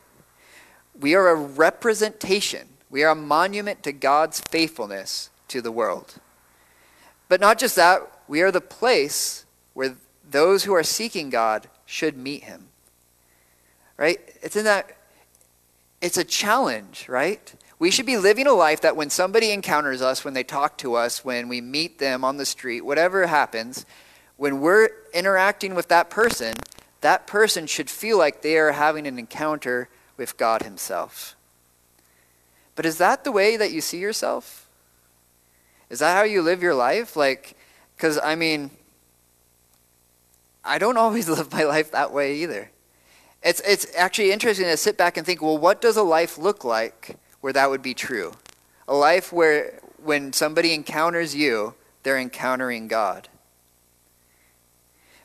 We 1.00 1.16
are 1.16 1.26
a 1.26 1.34
representation. 1.34 2.68
We 2.88 3.02
are 3.02 3.10
a 3.10 3.16
monument 3.16 3.82
to 3.82 3.90
God's 3.90 4.38
faithfulness 4.38 5.30
to 5.48 5.60
the 5.60 5.72
world. 5.72 6.14
But 7.28 7.40
not 7.40 7.58
just 7.58 7.74
that, 7.74 8.02
we 8.28 8.42
are 8.42 8.52
the 8.52 8.60
place 8.60 9.44
where 9.74 9.96
those 10.30 10.62
who 10.62 10.72
are 10.72 10.84
seeking 10.84 11.30
God 11.30 11.68
should 11.84 12.16
meet 12.16 12.44
him. 12.44 12.68
Right? 13.96 14.20
It's 14.40 14.54
in 14.54 14.66
that 14.66 14.96
it's 16.00 16.16
a 16.16 16.24
challenge, 16.24 17.08
right? 17.08 17.52
We 17.82 17.90
should 17.90 18.06
be 18.06 18.16
living 18.16 18.46
a 18.46 18.52
life 18.52 18.80
that 18.82 18.94
when 18.94 19.10
somebody 19.10 19.50
encounters 19.50 20.02
us, 20.02 20.24
when 20.24 20.34
they 20.34 20.44
talk 20.44 20.78
to 20.78 20.94
us, 20.94 21.24
when 21.24 21.48
we 21.48 21.60
meet 21.60 21.98
them 21.98 22.24
on 22.24 22.36
the 22.36 22.46
street, 22.46 22.82
whatever 22.82 23.26
happens, 23.26 23.84
when 24.36 24.60
we're 24.60 24.90
interacting 25.12 25.74
with 25.74 25.88
that 25.88 26.08
person, 26.08 26.54
that 27.00 27.26
person 27.26 27.66
should 27.66 27.90
feel 27.90 28.18
like 28.18 28.40
they 28.40 28.56
are 28.56 28.70
having 28.70 29.04
an 29.08 29.18
encounter 29.18 29.88
with 30.16 30.36
God 30.36 30.62
Himself. 30.62 31.34
But 32.76 32.86
is 32.86 32.98
that 32.98 33.24
the 33.24 33.32
way 33.32 33.56
that 33.56 33.72
you 33.72 33.80
see 33.80 33.98
yourself? 33.98 34.68
Is 35.90 35.98
that 35.98 36.16
how 36.16 36.22
you 36.22 36.40
live 36.40 36.62
your 36.62 36.76
life? 36.76 37.16
Like, 37.16 37.56
because 37.96 38.16
I 38.16 38.36
mean, 38.36 38.70
I 40.64 40.78
don't 40.78 40.96
always 41.04 41.28
live 41.28 41.50
my 41.50 41.64
life 41.64 41.90
that 41.90 42.12
way 42.12 42.36
either. 42.36 42.70
It's, 43.42 43.60
it's 43.66 43.92
actually 43.96 44.30
interesting 44.30 44.66
to 44.66 44.76
sit 44.76 44.96
back 44.96 45.16
and 45.16 45.26
think 45.26 45.42
well, 45.42 45.58
what 45.58 45.80
does 45.80 45.96
a 45.96 46.04
life 46.04 46.38
look 46.38 46.64
like 46.64 47.18
where 47.42 47.52
that 47.52 47.68
would 47.68 47.82
be 47.82 47.92
true. 47.92 48.32
A 48.88 48.94
life 48.94 49.30
where 49.32 49.78
when 50.02 50.32
somebody 50.32 50.72
encounters 50.72 51.34
you, 51.34 51.74
they're 52.02 52.18
encountering 52.18 52.88
God. 52.88 53.28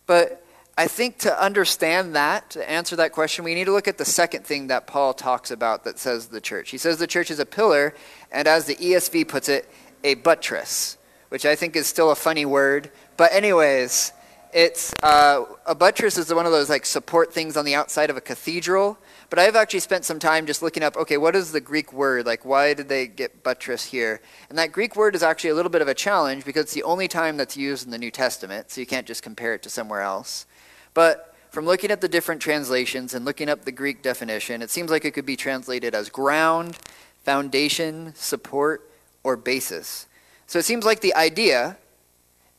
But 0.05 0.43
I 0.77 0.87
think 0.87 1.19
to 1.19 1.41
understand 1.41 2.15
that, 2.15 2.49
to 2.51 2.69
answer 2.69 2.95
that 2.97 3.11
question, 3.11 3.45
we 3.45 3.55
need 3.55 3.65
to 3.65 3.71
look 3.71 3.87
at 3.87 3.97
the 3.97 4.05
second 4.05 4.45
thing 4.45 4.67
that 4.67 4.85
Paul 4.85 5.13
talks 5.13 5.49
about 5.49 5.83
that 5.85 5.97
says 5.97 6.27
the 6.27 6.41
church. 6.41 6.69
He 6.69 6.77
says 6.77 6.97
the 6.97 7.07
church 7.07 7.31
is 7.31 7.39
a 7.39 7.45
pillar, 7.45 7.95
and 8.31 8.47
as 8.47 8.65
the 8.65 8.75
ESV 8.75 9.27
puts 9.27 9.49
it, 9.49 9.69
a 10.03 10.15
buttress, 10.15 10.97
which 11.29 11.45
I 11.45 11.55
think 11.55 11.75
is 11.75 11.87
still 11.87 12.11
a 12.11 12.15
funny 12.15 12.45
word. 12.45 12.91
But, 13.15 13.33
anyways, 13.33 14.13
it's 14.53 14.93
uh, 15.01 15.45
a 15.65 15.75
buttress 15.75 16.17
is 16.17 16.33
one 16.33 16.45
of 16.45 16.51
those 16.51 16.69
like 16.69 16.85
support 16.85 17.33
things 17.33 17.57
on 17.57 17.65
the 17.65 17.75
outside 17.75 18.09
of 18.09 18.17
a 18.17 18.21
cathedral 18.21 18.97
but 19.29 19.39
I've 19.39 19.55
actually 19.55 19.81
spent 19.81 20.05
some 20.05 20.19
time 20.19 20.45
just 20.45 20.61
looking 20.61 20.83
up, 20.83 20.95
okay, 20.95 21.17
what 21.17 21.35
is 21.35 21.51
the 21.51 21.59
Greek 21.59 21.91
word? 21.91 22.25
Like, 22.25 22.45
why 22.45 22.73
did 22.73 22.87
they 22.87 23.07
get 23.07 23.43
buttress 23.43 23.85
here? 23.85 24.21
And 24.49 24.57
that 24.57 24.71
Greek 24.71 24.95
word 24.95 25.15
is 25.15 25.23
actually 25.23 25.49
a 25.49 25.55
little 25.55 25.69
bit 25.69 25.81
of 25.81 25.87
a 25.87 25.93
challenge 25.93 26.45
because 26.45 26.63
it's 26.63 26.73
the 26.73 26.83
only 26.83 27.07
time 27.07 27.35
that's 27.35 27.57
used 27.57 27.85
in 27.85 27.91
the 27.91 27.97
New 27.97 28.11
Testament, 28.11 28.71
so 28.71 28.79
you 28.79 28.87
can't 28.87 29.05
just 29.05 29.23
compare 29.23 29.53
it 29.53 29.61
to 29.63 29.69
somewhere 29.69 30.01
else. 30.01 30.45
But 30.93 31.35
from 31.51 31.65
looking 31.65 31.91
at 31.91 32.01
the 32.01 32.07
different 32.07 32.41
translations 32.41 33.13
and 33.13 33.25
looking 33.25 33.49
up 33.49 33.65
the 33.65 33.71
Greek 33.71 34.01
definition, 34.01 34.61
it 34.61 34.69
seems 34.69 34.89
like 34.89 35.03
it 35.03 35.11
could 35.11 35.25
be 35.25 35.35
translated 35.35 35.93
as 35.93 36.09
ground, 36.09 36.77
foundation, 37.23 38.13
support, 38.15 38.89
or 39.23 39.35
basis. 39.35 40.07
So 40.45 40.59
it 40.59 40.65
seems 40.65 40.85
like 40.85 41.01
the 41.01 41.15
idea 41.15 41.77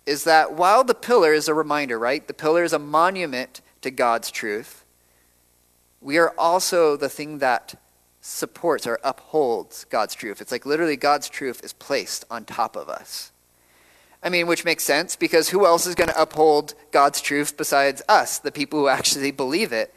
is 0.04 0.25
that 0.25 0.52
while 0.52 0.84
the 0.84 0.94
pillar 0.94 1.32
is 1.32 1.48
a 1.48 1.54
reminder, 1.54 1.98
right? 1.98 2.26
The 2.26 2.34
pillar 2.34 2.64
is 2.64 2.72
a 2.72 2.78
monument 2.78 3.62
to 3.82 3.90
God's 3.90 4.30
truth 4.30 4.84
we 6.00 6.19
are 6.19 6.31
also 6.38 6.97
the 6.97 7.09
thing 7.09 7.38
that 7.38 7.75
supports 8.21 8.87
or 8.87 8.99
upholds 9.02 9.85
God's 9.85 10.14
truth. 10.14 10.40
It's 10.40 10.52
like 10.52 10.67
literally 10.67 10.97
God's 10.97 11.28
truth 11.28 11.64
is 11.64 11.73
placed 11.73 12.25
on 12.31 12.45
top 12.45 12.76
of 12.76 12.88
us. 12.88 13.33
I 14.23 14.28
mean, 14.28 14.47
which 14.47 14.64
makes 14.64 14.83
sense 14.83 15.17
because 15.17 15.50
who 15.50 15.64
else 15.64 15.87
is 15.87 15.95
going 15.95 16.11
to 16.11 16.21
uphold 16.21 16.75
God's 16.90 17.21
truth 17.21 17.57
besides 17.57 18.02
us, 18.09 18.38
the 18.38 18.50
people 18.50 18.81
who 18.81 18.88
actually 18.88 19.31
believe 19.31 19.73
it? 19.73 19.95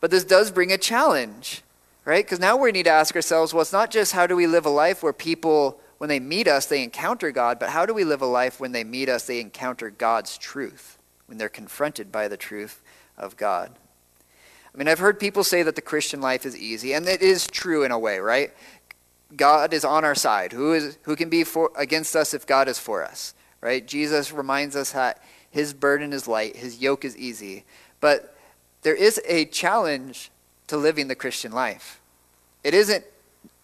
But 0.00 0.10
this 0.10 0.24
does 0.24 0.50
bring 0.50 0.70
a 0.72 0.78
challenge, 0.78 1.62
right? 2.04 2.24
Because 2.24 2.40
now 2.40 2.56
we 2.56 2.72
need 2.72 2.84
to 2.84 2.90
ask 2.90 3.16
ourselves 3.16 3.54
well, 3.54 3.62
it's 3.62 3.72
not 3.72 3.90
just 3.90 4.12
how 4.12 4.26
do 4.26 4.36
we 4.36 4.46
live 4.46 4.66
a 4.66 4.70
life 4.70 5.02
where 5.02 5.14
people, 5.14 5.80
when 5.96 6.08
they 6.08 6.20
meet 6.20 6.46
us, 6.46 6.66
they 6.66 6.82
encounter 6.82 7.30
God, 7.30 7.58
but 7.58 7.70
how 7.70 7.86
do 7.86 7.94
we 7.94 8.04
live 8.04 8.20
a 8.20 8.26
life 8.26 8.60
when 8.60 8.72
they 8.72 8.84
meet 8.84 9.08
us, 9.08 9.26
they 9.26 9.40
encounter 9.40 9.88
God's 9.88 10.36
truth, 10.36 10.98
when 11.26 11.38
they're 11.38 11.48
confronted 11.48 12.12
by 12.12 12.28
the 12.28 12.36
truth 12.36 12.82
of 13.16 13.38
God? 13.38 13.70
I 14.74 14.78
mean, 14.78 14.88
I've 14.88 14.98
heard 14.98 15.20
people 15.20 15.44
say 15.44 15.62
that 15.62 15.76
the 15.76 15.82
Christian 15.82 16.20
life 16.20 16.44
is 16.44 16.56
easy, 16.56 16.94
and 16.94 17.06
it 17.06 17.22
is 17.22 17.46
true 17.46 17.84
in 17.84 17.92
a 17.92 17.98
way, 17.98 18.18
right? 18.18 18.52
God 19.36 19.72
is 19.72 19.84
on 19.84 20.04
our 20.04 20.14
side. 20.14 20.52
Who 20.52 20.72
is 20.72 20.98
who 21.02 21.16
can 21.16 21.28
be 21.28 21.44
for 21.44 21.70
against 21.76 22.16
us 22.16 22.34
if 22.34 22.46
God 22.46 22.68
is 22.68 22.78
for 22.78 23.04
us? 23.04 23.34
Right? 23.60 23.86
Jesus 23.86 24.32
reminds 24.32 24.76
us 24.76 24.92
that 24.92 25.22
his 25.50 25.72
burden 25.72 26.12
is 26.12 26.28
light, 26.28 26.56
his 26.56 26.78
yoke 26.78 27.04
is 27.04 27.16
easy. 27.16 27.64
But 28.00 28.36
there 28.82 28.94
is 28.94 29.20
a 29.26 29.46
challenge 29.46 30.30
to 30.66 30.76
living 30.76 31.08
the 31.08 31.14
Christian 31.14 31.52
life. 31.52 32.00
It 32.62 32.74
isn't 32.74 33.04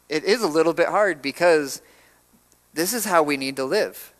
it 0.08 0.24
is 0.24 0.42
a 0.42 0.48
little 0.48 0.72
bit 0.72 0.88
hard 0.88 1.22
because 1.22 1.82
this 2.74 2.92
is 2.92 3.04
how 3.04 3.22
we 3.22 3.36
need 3.36 3.56
to 3.56 3.64
live. 3.64 4.12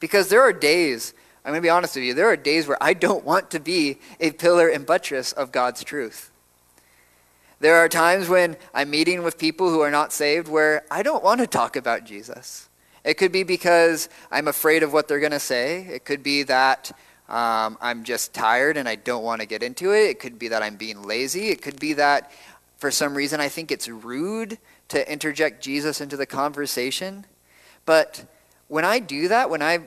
Because 0.00 0.28
there 0.28 0.42
are 0.42 0.52
days, 0.52 1.12
I'm 1.48 1.52
going 1.52 1.62
to 1.62 1.66
be 1.66 1.70
honest 1.70 1.96
with 1.96 2.04
you, 2.04 2.12
there 2.12 2.28
are 2.28 2.36
days 2.36 2.66
where 2.66 2.76
I 2.78 2.92
don't 2.92 3.24
want 3.24 3.50
to 3.52 3.58
be 3.58 4.00
a 4.20 4.32
pillar 4.32 4.68
and 4.68 4.84
buttress 4.84 5.32
of 5.32 5.50
God's 5.50 5.82
truth. 5.82 6.30
There 7.58 7.76
are 7.76 7.88
times 7.88 8.28
when 8.28 8.58
I'm 8.74 8.90
meeting 8.90 9.22
with 9.22 9.38
people 9.38 9.70
who 9.70 9.80
are 9.80 9.90
not 9.90 10.12
saved 10.12 10.46
where 10.46 10.84
I 10.90 11.02
don't 11.02 11.24
want 11.24 11.40
to 11.40 11.46
talk 11.46 11.74
about 11.74 12.04
Jesus. 12.04 12.68
It 13.02 13.14
could 13.14 13.32
be 13.32 13.44
because 13.44 14.10
I'm 14.30 14.46
afraid 14.46 14.82
of 14.82 14.92
what 14.92 15.08
they're 15.08 15.20
going 15.20 15.32
to 15.32 15.40
say. 15.40 15.86
It 15.86 16.04
could 16.04 16.22
be 16.22 16.42
that 16.42 16.92
um, 17.30 17.78
I'm 17.80 18.04
just 18.04 18.34
tired 18.34 18.76
and 18.76 18.86
I 18.86 18.96
don't 18.96 19.24
want 19.24 19.40
to 19.40 19.46
get 19.46 19.62
into 19.62 19.94
it. 19.94 20.10
It 20.10 20.20
could 20.20 20.38
be 20.38 20.48
that 20.48 20.62
I'm 20.62 20.76
being 20.76 21.02
lazy. 21.02 21.48
It 21.48 21.62
could 21.62 21.80
be 21.80 21.94
that 21.94 22.30
for 22.76 22.90
some 22.90 23.14
reason 23.14 23.40
I 23.40 23.48
think 23.48 23.72
it's 23.72 23.88
rude 23.88 24.58
to 24.88 25.10
interject 25.10 25.62
Jesus 25.62 26.02
into 26.02 26.18
the 26.18 26.26
conversation. 26.26 27.24
But 27.86 28.26
when 28.68 28.84
I 28.84 28.98
do 28.98 29.28
that, 29.28 29.48
when 29.48 29.62
I 29.62 29.78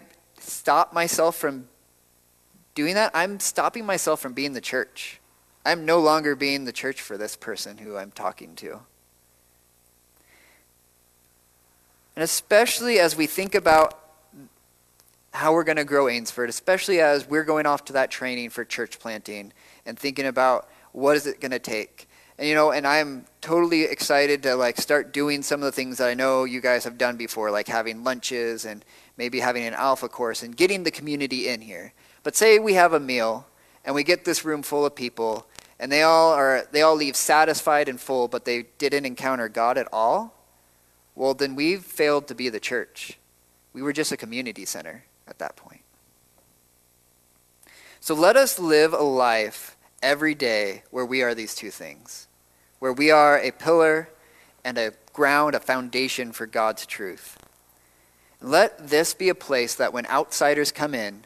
stop 0.42 0.94
myself 0.94 1.36
from 1.36 1.68
doing 2.76 2.96
that, 2.96 3.12
I'm 3.14 3.40
stopping 3.40 3.86
myself 3.86 4.20
from 4.20 4.34
being 4.34 4.54
the 4.54 4.62
church. 4.62 5.20
I'm 5.66 5.86
no 5.86 6.00
longer 6.00 6.36
being 6.36 6.66
the 6.66 6.72
church 6.72 7.02
for 7.02 7.18
this 7.18 7.36
person 7.36 7.78
who 7.78 7.98
I'm 7.98 8.12
talking 8.12 8.56
to. 8.58 8.80
And 12.16 12.24
especially 12.24 13.00
as 13.00 13.16
we 13.16 13.28
think 13.28 13.56
about 13.56 13.98
how 15.34 15.54
we're 15.54 15.64
going 15.64 15.78
to 15.78 15.86
grow 15.86 16.10
Ainsford, 16.10 16.50
especially 16.50 17.00
as 17.00 17.28
we're 17.28 17.44
going 17.44 17.66
off 17.66 17.86
to 17.86 17.94
that 17.94 18.12
training 18.12 18.50
for 18.50 18.66
church 18.66 19.00
planting 19.00 19.54
and 19.86 19.98
thinking 19.98 20.26
about 20.26 20.70
what 20.92 21.16
is 21.16 21.26
it 21.26 21.40
going 21.40 21.52
to 21.52 21.60
take. 21.60 22.10
And 22.38 22.48
you 22.48 22.56
know, 22.56 22.72
and 22.72 22.88
I'm 22.88 23.26
totally 23.42 23.84
excited 23.84 24.44
to 24.44 24.56
like 24.56 24.78
start 24.78 25.14
doing 25.14 25.44
some 25.44 25.62
of 25.62 25.66
the 25.66 25.72
things 25.72 25.98
that 25.98 26.08
I 26.08 26.14
know 26.14 26.44
you 26.44 26.62
guys 26.62 26.84
have 26.84 26.98
done 26.98 27.18
before, 27.18 27.52
like 27.52 27.68
having 27.68 28.04
lunches 28.04 28.66
and 28.66 28.84
maybe 29.18 29.40
having 29.40 29.64
an 29.64 29.74
alpha 29.74 30.10
course 30.10 30.44
and 30.44 30.56
getting 30.56 30.84
the 30.84 30.92
community 30.92 31.48
in 31.48 31.62
here. 31.62 31.94
But 32.24 32.36
say 32.36 32.60
we 32.60 32.74
have 32.74 32.94
a 32.94 33.00
meal 33.00 33.48
and 33.86 33.96
we 33.96 34.04
get 34.04 34.26
this 34.26 34.46
room 34.46 34.64
full 34.64 34.86
of 34.86 34.96
people 34.96 35.46
and 35.80 35.92
they 35.92 36.04
all 36.04 36.32
are 36.32 36.68
they 36.72 36.84
all 36.84 36.96
leave 36.96 37.16
satisfied 37.16 37.90
and 37.90 38.00
full, 38.00 38.28
but 38.28 38.46
they 38.46 38.66
didn't 38.78 39.06
encounter 39.06 39.50
God 39.50 39.78
at 39.78 39.88
all. 39.92 40.36
Well, 41.16 41.34
then 41.34 41.56
we've 41.56 41.84
failed 41.84 42.28
to 42.28 42.36
be 42.36 42.50
the 42.50 42.60
church. 42.60 43.18
We 43.74 43.82
were 43.82 43.94
just 43.94 44.12
a 44.12 44.18
community 44.18 44.66
center 44.66 45.06
at 45.28 45.40
that 45.40 45.56
point. 45.56 45.82
So 48.00 48.14
let 48.16 48.36
us 48.36 48.60
live 48.60 48.94
a 48.94 49.02
life 49.02 49.71
every 50.02 50.36
day 50.36 50.84
where 50.92 51.06
we 51.06 51.22
are 51.22 51.34
these 51.36 51.56
two 51.56 51.70
things, 51.70 52.28
where 52.80 52.94
we 52.94 53.12
are 53.12 53.38
a 53.38 53.52
pillar 53.52 54.10
and 54.64 54.78
a 54.78 54.94
ground, 55.14 55.56
a 55.56 55.60
foundation 55.60 56.32
for 56.32 56.46
God's 56.46 56.86
truth. 56.86 57.38
Let 58.42 58.90
this 58.90 59.14
be 59.14 59.30
a 59.30 59.36
place 59.36 59.76
that 59.76 59.94
when 59.94 60.06
outsiders 60.08 60.72
come 60.72 60.96
in, 60.96 61.26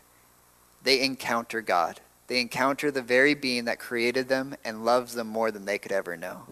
they 0.84 1.02
encounter 1.02 1.62
God. 1.62 2.02
They 2.28 2.42
encounter 2.42 2.92
the 2.92 3.02
very 3.02 3.36
being 3.36 3.66
that 3.66 3.80
created 3.80 4.28
them 4.28 4.56
and 4.66 4.84
loves 4.84 5.14
them 5.14 5.28
more 5.28 5.52
than 5.52 5.66
they 5.66 5.78
could 5.78 5.92
ever 5.92 6.18
know. 6.18 6.44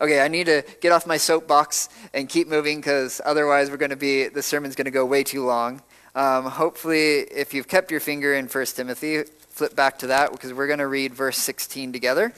Okay, 0.00 0.20
I 0.20 0.28
need 0.28 0.46
to 0.46 0.64
get 0.80 0.90
off 0.90 1.06
my 1.06 1.16
soapbox 1.16 1.88
and 2.12 2.28
keep 2.28 2.48
moving 2.48 2.78
because 2.78 3.20
otherwise 3.24 3.70
we're 3.70 3.76
going 3.76 3.90
to 3.90 3.96
be 3.96 4.26
the 4.28 4.42
sermon's 4.42 4.74
going 4.74 4.86
to 4.86 4.90
go 4.90 5.06
way 5.06 5.22
too 5.22 5.44
long. 5.44 5.80
Um, 6.14 6.44
hopefully, 6.44 7.20
if 7.20 7.54
you've 7.54 7.68
kept 7.68 7.90
your 7.90 8.00
finger 8.00 8.34
in 8.34 8.46
1 8.46 8.66
Timothy, 8.66 9.22
flip 9.52 9.76
back 9.76 9.98
to 9.98 10.06
that 10.06 10.32
because 10.32 10.52
we're 10.52 10.66
going 10.66 10.78
to 10.78 10.86
read 10.86 11.14
verse 11.14 11.36
16 11.36 11.92
together. 11.92 12.32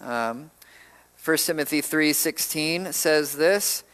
Um, 0.00 0.50
1 1.22 1.36
Timothy 1.36 1.82
3:16 1.82 2.94
says 2.94 3.36
this, 3.36 3.84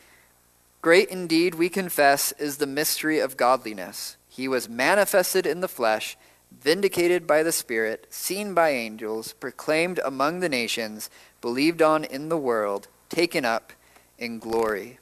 "Great 0.81 1.09
indeed 1.09 1.57
we 1.57 1.69
confess 1.69 2.31
is 2.39 2.59
the 2.59 2.67
mystery 2.67 3.19
of 3.19 3.37
godliness. 3.37 4.17
He 4.29 4.47
was 4.47 4.69
manifested 4.69 5.47
in 5.47 5.61
the 5.61 5.69
flesh, 5.69 6.17
vindicated 6.53 7.27
by 7.27 7.43
the 7.43 7.51
Spirit, 7.51 8.07
seen 8.09 8.55
by 8.55 8.71
angels, 8.71 9.33
proclaimed 9.33 9.99
among 10.05 10.39
the 10.39 10.49
nations, 10.49 11.11
believed 11.41 11.83
on 11.83 12.05
in 12.05 12.29
the 12.29 12.39
world, 12.39 12.87
taken 13.09 13.45
up 13.45 13.73
in 14.17 14.39
glory." 14.39 15.01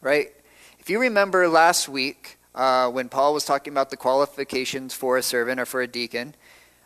Right? 0.00 0.34
If 0.80 0.90
you 0.90 0.98
remember 0.98 1.48
last 1.48 1.88
week 1.88 2.37
uh, 2.58 2.90
when 2.90 3.08
Paul 3.08 3.32
was 3.32 3.44
talking 3.44 3.72
about 3.72 3.88
the 3.88 3.96
qualifications 3.96 4.92
for 4.92 5.16
a 5.16 5.22
servant 5.22 5.60
or 5.60 5.64
for 5.64 5.80
a 5.80 5.86
deacon, 5.86 6.34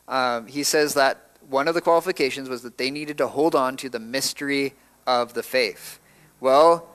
um, 0.07 0.47
he 0.47 0.63
says 0.63 0.93
that 0.95 1.31
one 1.49 1.67
of 1.67 1.75
the 1.75 1.81
qualifications 1.81 2.49
was 2.49 2.63
that 2.63 2.77
they 2.77 2.91
needed 2.91 3.17
to 3.19 3.27
hold 3.27 3.55
on 3.55 3.77
to 3.79 3.89
the 3.89 3.99
mystery 3.99 4.75
of 5.07 5.33
the 5.33 5.43
faith. 5.43 5.99
Well, 6.41 6.87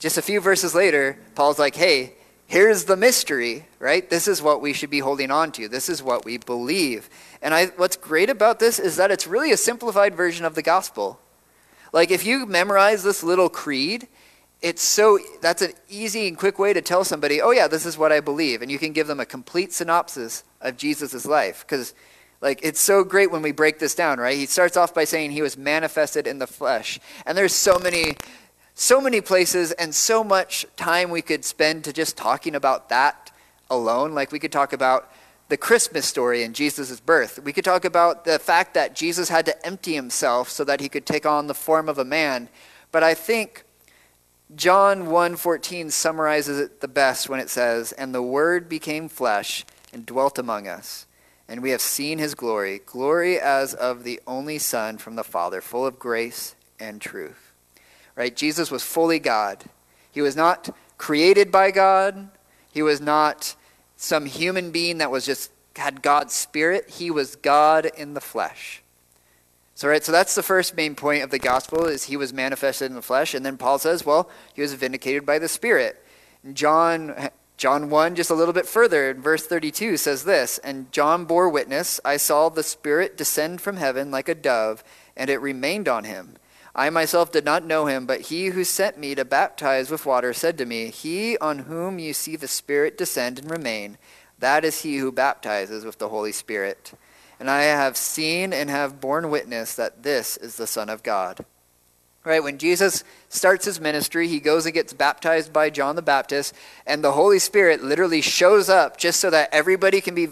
just 0.00 0.18
a 0.18 0.22
few 0.22 0.40
verses 0.40 0.74
later, 0.74 1.16
Paul's 1.36 1.60
like, 1.60 1.76
hey, 1.76 2.14
here's 2.46 2.84
the 2.84 2.96
mystery, 2.96 3.66
right? 3.78 4.10
This 4.10 4.26
is 4.26 4.42
what 4.42 4.60
we 4.60 4.72
should 4.72 4.90
be 4.90 4.98
holding 4.98 5.30
on 5.30 5.52
to. 5.52 5.68
This 5.68 5.88
is 5.88 6.02
what 6.02 6.24
we 6.24 6.36
believe. 6.36 7.08
And 7.40 7.54
I, 7.54 7.66
what's 7.66 7.96
great 7.96 8.30
about 8.30 8.58
this 8.58 8.80
is 8.80 8.96
that 8.96 9.12
it's 9.12 9.28
really 9.28 9.52
a 9.52 9.56
simplified 9.56 10.16
version 10.16 10.44
of 10.44 10.56
the 10.56 10.62
gospel. 10.62 11.20
Like, 11.92 12.10
if 12.10 12.26
you 12.26 12.46
memorize 12.46 13.04
this 13.04 13.22
little 13.22 13.48
creed, 13.48 14.08
it's 14.64 14.82
so 14.82 15.18
that's 15.42 15.60
an 15.60 15.74
easy 15.90 16.26
and 16.26 16.38
quick 16.38 16.58
way 16.58 16.72
to 16.72 16.80
tell 16.80 17.04
somebody 17.04 17.40
oh 17.40 17.50
yeah 17.50 17.68
this 17.68 17.84
is 17.84 17.98
what 17.98 18.10
i 18.10 18.18
believe 18.18 18.62
and 18.62 18.70
you 18.70 18.78
can 18.78 18.92
give 18.92 19.06
them 19.06 19.20
a 19.20 19.26
complete 19.26 19.72
synopsis 19.72 20.42
of 20.62 20.76
jesus' 20.78 21.26
life 21.26 21.64
because 21.66 21.94
like 22.40 22.60
it's 22.62 22.80
so 22.80 23.04
great 23.04 23.30
when 23.30 23.42
we 23.42 23.52
break 23.52 23.78
this 23.78 23.94
down 23.94 24.18
right? 24.18 24.36
He 24.36 24.46
starts 24.46 24.76
off 24.76 24.94
by 24.94 25.04
saying 25.04 25.30
he 25.30 25.42
was 25.42 25.56
manifested 25.56 26.26
in 26.26 26.38
the 26.38 26.46
flesh 26.46 27.00
and 27.26 27.36
there's 27.36 27.54
so 27.54 27.78
many 27.78 28.16
so 28.74 29.00
many 29.00 29.20
places 29.20 29.72
and 29.72 29.94
so 29.94 30.22
much 30.22 30.66
time 30.76 31.10
we 31.10 31.22
could 31.22 31.44
spend 31.44 31.84
to 31.84 31.92
just 31.92 32.16
talking 32.16 32.56
about 32.56 32.88
that 32.88 33.30
alone. 33.70 34.12
Like 34.12 34.32
we 34.32 34.40
could 34.40 34.50
talk 34.50 34.72
about 34.72 35.10
the 35.48 35.56
christmas 35.56 36.06
story 36.06 36.42
and 36.42 36.54
jesus' 36.54 37.00
birth. 37.00 37.38
We 37.38 37.52
could 37.52 37.64
talk 37.64 37.84
about 37.84 38.24
the 38.24 38.38
fact 38.38 38.74
that 38.74 38.94
jesus 38.94 39.28
had 39.28 39.46
to 39.46 39.66
empty 39.66 39.94
himself 39.94 40.48
so 40.50 40.64
that 40.64 40.80
he 40.80 40.88
could 40.88 41.06
take 41.06 41.26
on 41.26 41.46
the 41.46 41.54
form 41.54 41.88
of 41.88 41.98
a 41.98 42.04
man. 42.04 42.48
But 42.92 43.02
i 43.02 43.14
think 43.14 43.63
John 44.54 45.06
1:14 45.06 45.90
summarizes 45.90 46.58
it 46.58 46.80
the 46.80 46.88
best 46.88 47.28
when 47.28 47.40
it 47.40 47.50
says, 47.50 47.92
"And 47.92 48.14
the 48.14 48.22
word 48.22 48.68
became 48.68 49.08
flesh 49.08 49.64
and 49.92 50.04
dwelt 50.04 50.38
among 50.38 50.68
us, 50.68 51.06
and 51.48 51.62
we 51.62 51.70
have 51.70 51.80
seen 51.80 52.18
his 52.18 52.34
glory, 52.34 52.80
glory 52.84 53.40
as 53.40 53.74
of 53.74 54.04
the 54.04 54.20
only 54.26 54.58
son 54.58 54.98
from 54.98 55.16
the 55.16 55.24
Father, 55.24 55.60
full 55.60 55.86
of 55.86 55.98
grace 55.98 56.54
and 56.78 57.00
truth." 57.00 57.52
Right? 58.14 58.36
Jesus 58.36 58.70
was 58.70 58.82
fully 58.82 59.18
God. 59.18 59.64
He 60.10 60.20
was 60.20 60.36
not 60.36 60.76
created 60.98 61.50
by 61.50 61.70
God. 61.70 62.28
He 62.70 62.82
was 62.82 63.00
not 63.00 63.56
some 63.96 64.26
human 64.26 64.70
being 64.70 64.98
that 64.98 65.10
was 65.10 65.24
just 65.24 65.50
had 65.76 66.02
God's 66.02 66.34
spirit. 66.34 66.88
He 66.88 67.10
was 67.10 67.34
God 67.34 67.86
in 67.86 68.14
the 68.14 68.20
flesh. 68.20 68.83
So 69.76 69.88
right, 69.88 70.04
so 70.04 70.12
that's 70.12 70.36
the 70.36 70.42
first 70.42 70.76
main 70.76 70.94
point 70.94 71.24
of 71.24 71.30
the 71.30 71.38
gospel 71.38 71.86
is 71.86 72.04
he 72.04 72.16
was 72.16 72.32
manifested 72.32 72.90
in 72.90 72.94
the 72.94 73.02
flesh, 73.02 73.34
and 73.34 73.44
then 73.44 73.56
Paul 73.56 73.78
says, 73.78 74.06
well, 74.06 74.30
he 74.54 74.62
was 74.62 74.74
vindicated 74.74 75.26
by 75.26 75.40
the 75.40 75.48
Spirit. 75.48 76.04
John 76.52 77.30
John 77.56 77.88
1, 77.88 78.16
just 78.16 78.30
a 78.30 78.34
little 78.34 78.52
bit 78.52 78.66
further, 78.66 79.10
in 79.10 79.22
verse 79.22 79.46
32 79.46 79.96
says 79.96 80.24
this 80.24 80.58
And 80.58 80.90
John 80.90 81.24
bore 81.24 81.48
witness, 81.48 82.00
I 82.04 82.16
saw 82.16 82.48
the 82.48 82.64
Spirit 82.64 83.16
descend 83.16 83.60
from 83.60 83.76
heaven 83.76 84.10
like 84.10 84.28
a 84.28 84.34
dove, 84.34 84.82
and 85.16 85.30
it 85.30 85.40
remained 85.40 85.88
on 85.88 86.04
him. 86.04 86.36
I 86.74 86.90
myself 86.90 87.30
did 87.30 87.44
not 87.44 87.64
know 87.64 87.86
him, 87.86 88.06
but 88.06 88.22
he 88.22 88.46
who 88.46 88.64
sent 88.64 88.98
me 88.98 89.14
to 89.14 89.24
baptize 89.24 89.90
with 89.90 90.04
water 90.04 90.32
said 90.32 90.58
to 90.58 90.66
me, 90.66 90.90
He 90.90 91.38
on 91.38 91.60
whom 91.60 92.00
you 92.00 92.12
see 92.12 92.34
the 92.34 92.48
Spirit 92.48 92.98
descend 92.98 93.38
and 93.38 93.50
remain, 93.50 93.98
that 94.40 94.64
is 94.64 94.82
he 94.82 94.96
who 94.96 95.12
baptizes 95.12 95.84
with 95.84 95.98
the 95.98 96.08
Holy 96.08 96.32
Spirit 96.32 96.92
and 97.38 97.50
I 97.50 97.62
have 97.62 97.96
seen 97.96 98.52
and 98.52 98.70
have 98.70 99.00
borne 99.00 99.30
witness 99.30 99.74
that 99.74 100.02
this 100.02 100.36
is 100.36 100.56
the 100.56 100.66
Son 100.66 100.88
of 100.88 101.02
God. 101.02 101.44
Right, 102.24 102.42
when 102.42 102.56
Jesus 102.56 103.04
starts 103.28 103.66
his 103.66 103.78
ministry, 103.78 104.28
he 104.28 104.40
goes 104.40 104.64
and 104.64 104.72
gets 104.72 104.94
baptized 104.94 105.52
by 105.52 105.68
John 105.68 105.94
the 105.94 106.00
Baptist, 106.00 106.54
and 106.86 107.04
the 107.04 107.12
Holy 107.12 107.38
Spirit 107.38 107.84
literally 107.84 108.22
shows 108.22 108.70
up 108.70 108.96
just 108.96 109.20
so 109.20 109.28
that 109.28 109.50
everybody 109.52 110.00
can 110.00 110.14
be 110.14 110.28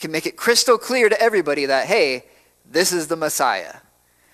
can 0.00 0.10
make 0.10 0.26
it 0.26 0.36
crystal 0.36 0.78
clear 0.78 1.08
to 1.08 1.20
everybody 1.20 1.66
that 1.66 1.86
hey, 1.86 2.24
this 2.64 2.92
is 2.92 3.08
the 3.08 3.16
Messiah. 3.16 3.76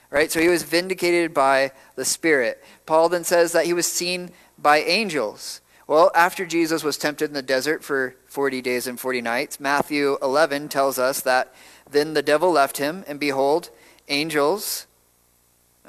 Right? 0.09 0.31
So 0.31 0.41
he 0.41 0.49
was 0.49 0.63
vindicated 0.63 1.35
by 1.35 1.73
the 1.97 2.05
Spirit. 2.05 2.63
Paul 2.87 3.09
then 3.09 3.25
says 3.25 3.53
that 3.53 3.67
he 3.67 3.73
was 3.73 3.87
seen 3.87 4.31
by 4.57 4.79
angels. 4.79 5.61
Well, 5.87 6.13
after 6.15 6.47
Jesus 6.47 6.85
was 6.85 6.97
tempted 6.97 7.31
in 7.31 7.35
the 7.35 7.43
desert 7.43 7.83
for 7.83 8.15
40 8.27 8.63
days 8.63 8.87
and 8.87 8.99
40 8.99 9.21
nights, 9.23 9.59
Matthew 9.59 10.19
11 10.23 10.69
tells 10.69 11.01
us 11.01 11.21
that 11.23 11.53
then 11.93 12.15
the 12.15 12.23
devil 12.23 12.51
left 12.51 12.79
him, 12.79 13.05
and 13.07 13.19
behold, 13.21 13.71
angels. 14.09 14.87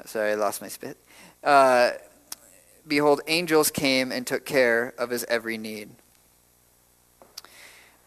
Sorry, 0.04 0.32
I 0.32 0.34
lost 0.34 0.60
my 0.60 0.68
spit. 0.68 0.96
Uh, 1.44 1.92
behold, 2.86 3.20
angels 3.26 3.70
came 3.70 4.12
and 4.12 4.26
took 4.26 4.44
care 4.44 4.94
of 4.98 5.10
his 5.10 5.24
every 5.24 5.58
need. 5.58 5.90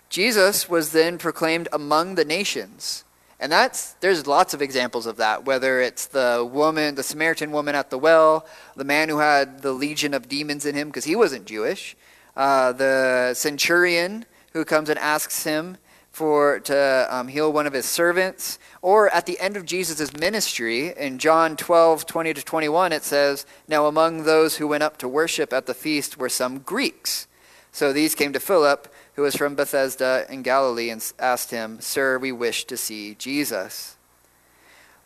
Jesus 0.10 0.70
was 0.70 0.92
then 0.92 1.18
proclaimed 1.18 1.68
among 1.74 2.16
the 2.16 2.26
nations. 2.26 3.04
And 3.40 3.52
that's 3.52 3.94
there's 4.00 4.28
lots 4.28 4.54
of 4.54 4.62
examples 4.62 5.06
of 5.06 5.18
that, 5.18 5.46
whether 5.46 5.82
it's 5.82 6.08
the 6.08 6.48
woman, 6.50 6.96
the 6.96 7.04
Samaritan 7.04 7.52
woman 7.52 7.76
at 7.76 7.90
the 7.90 7.98
well, 7.98 8.46
the 8.76 8.86
man 8.86 9.10
who 9.10 9.18
had 9.18 9.62
the 9.62 9.74
legion 9.74 10.14
of 10.14 10.30
demons 10.30 10.66
in 10.66 10.74
him 10.74 10.88
because 10.88 11.04
he 11.04 11.16
wasn't 11.16 11.46
Jewish, 11.46 11.98
uh, 12.38 12.72
the 12.72 13.34
centurion 13.34 14.26
who 14.54 14.64
comes 14.64 14.90
and 14.90 14.98
asks 15.00 15.44
him 15.44 15.78
for 16.16 16.62
to 16.62 17.08
um, 17.10 17.28
heal 17.28 17.52
one 17.52 17.68
of 17.68 17.74
his 17.74 17.86
servants, 17.86 18.58
or 18.82 19.10
at 19.10 19.26
the 19.26 19.38
end 19.40 19.58
of 19.58 19.66
Jesus' 19.66 20.14
ministry 20.14 20.94
in 20.96 21.20
John 21.20 21.58
12, 21.58 22.06
20 22.06 22.34
to 22.34 22.42
21, 22.42 22.94
it 22.94 23.04
says, 23.04 23.46
Now 23.68 23.86
among 23.86 24.24
those 24.24 24.56
who 24.56 24.68
went 24.68 24.84
up 24.84 24.98
to 25.00 25.10
worship 25.10 25.52
at 25.52 25.66
the 25.66 25.74
feast 25.74 26.18
were 26.18 26.30
some 26.30 26.60
Greeks. 26.60 27.28
So 27.74 27.92
these 27.92 28.16
came 28.16 28.32
to 28.32 28.40
Philip 28.40 28.88
who 29.16 29.24
was 29.24 29.36
from 29.36 29.56
Bethsaida 29.56 30.26
in 30.30 30.42
Galilee, 30.42 30.90
and 30.90 31.12
asked 31.20 31.52
him, 31.52 31.80
Sir, 31.80 32.18
we 32.18 32.32
wish 32.32 32.66
to 32.66 32.78
see 32.78 33.16
Jesus. 33.16 33.96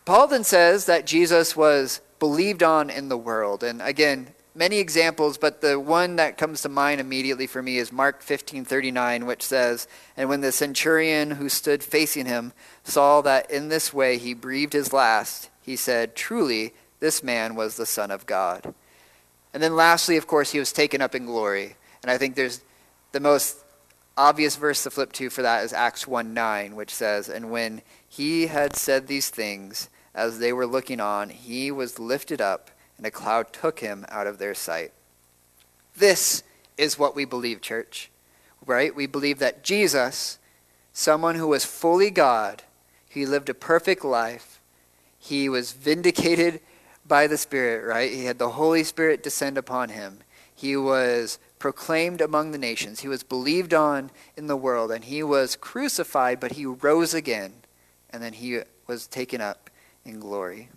Paul 0.05 0.27
then 0.27 0.43
says 0.43 0.85
that 0.85 1.05
Jesus 1.05 1.55
was 1.55 2.01
believed 2.17 2.63
on 2.63 2.89
in 2.89 3.09
the 3.09 3.17
world. 3.17 3.63
And 3.63 3.81
again, 3.81 4.29
many 4.59 4.79
examples, 4.79 5.37
but 5.37 5.61
the 5.61 5.79
one 5.79 6.17
that 6.17 6.37
comes 6.37 6.61
to 6.61 6.67
mind 6.67 6.99
immediately 6.99 7.47
for 7.47 7.61
me 7.61 7.77
is 7.77 7.93
Mark 7.93 8.21
15:39, 8.21 9.25
which 9.25 9.41
says, 9.41 9.87
"And 10.17 10.27
when 10.27 10.41
the 10.41 10.51
centurion 10.51 11.31
who 11.31 11.47
stood 11.47 11.81
facing 11.81 12.25
him 12.25 12.51
saw 12.83 13.21
that 13.21 13.49
in 13.49 13.69
this 13.69 13.93
way 13.93 14.17
he 14.17 14.33
breathed 14.33 14.73
his 14.73 14.91
last, 14.91 15.49
he 15.61 15.77
said, 15.77 16.13
Truly, 16.13 16.73
this 16.99 17.23
man 17.23 17.55
was 17.55 17.77
the 17.77 17.85
Son 17.85 18.11
of 18.11 18.25
God." 18.25 18.73
And 19.53 19.63
then 19.63 19.77
lastly, 19.77 20.17
of 20.17 20.27
course, 20.27 20.51
he 20.51 20.59
was 20.59 20.73
taken 20.73 21.01
up 21.01 21.15
in 21.15 21.25
glory. 21.25 21.77
And 22.01 22.11
I 22.11 22.17
think 22.17 22.35
there's 22.35 22.59
the 23.13 23.21
most 23.21 23.59
obvious 24.17 24.57
verse 24.57 24.83
to 24.83 24.91
flip 24.91 25.13
to 25.13 25.29
for 25.29 25.41
that 25.41 25.63
is 25.63 25.71
Acts 25.71 26.05
1 26.05 26.33
9, 26.33 26.75
which 26.75 26.93
says, 26.93 27.29
And 27.29 27.49
when 27.49 27.81
he 28.09 28.47
had 28.47 28.75
said 28.75 29.07
these 29.07 29.29
things, 29.29 29.87
as 30.13 30.39
they 30.39 30.51
were 30.51 30.67
looking 30.67 30.99
on, 30.99 31.29
he 31.29 31.71
was 31.71 31.97
lifted 31.97 32.41
up, 32.41 32.71
and 32.99 33.05
a 33.05 33.11
cloud 33.11 33.53
took 33.53 33.79
him 33.79 34.05
out 34.09 34.27
of 34.27 34.39
their 34.39 34.53
sight. 34.53 34.91
This 35.95 36.43
is 36.77 36.99
what 36.99 37.15
we 37.15 37.23
believe, 37.23 37.61
church, 37.61 38.11
right? 38.65 38.93
We 38.93 39.07
believe 39.07 39.39
that 39.39 39.63
Jesus, 39.63 40.37
someone 40.91 41.35
who 41.35 41.47
was 41.47 41.63
fully 41.63 42.11
God, 42.11 42.63
he 43.07 43.25
lived 43.25 43.47
a 43.47 43.53
perfect 43.53 44.03
life, 44.03 44.59
he 45.17 45.47
was 45.47 45.71
vindicated 45.71 46.59
by 47.07 47.25
the 47.25 47.37
Spirit, 47.37 47.87
right? 47.87 48.11
He 48.11 48.25
had 48.25 48.37
the 48.37 48.49
Holy 48.49 48.83
Spirit 48.83 49.23
descend 49.23 49.57
upon 49.57 49.89
him. 49.89 50.19
He 50.53 50.75
was 50.75 51.39
proclaimed 51.57 52.19
among 52.19 52.51
the 52.51 52.57
nations. 52.57 52.99
He 52.99 53.07
was 53.07 53.23
believed 53.23 53.73
on 53.73 54.11
in 54.35 54.47
the 54.47 54.57
world, 54.57 54.91
and 54.91 55.05
he 55.05 55.23
was 55.23 55.55
crucified, 55.55 56.41
but 56.41 56.51
he 56.51 56.65
rose 56.65 57.13
again, 57.13 57.53
and 58.09 58.21
then 58.21 58.33
he 58.33 58.59
was 58.87 59.07
taken 59.07 59.39
up 59.39 59.69
in 60.03 60.19
glory. 60.19 60.67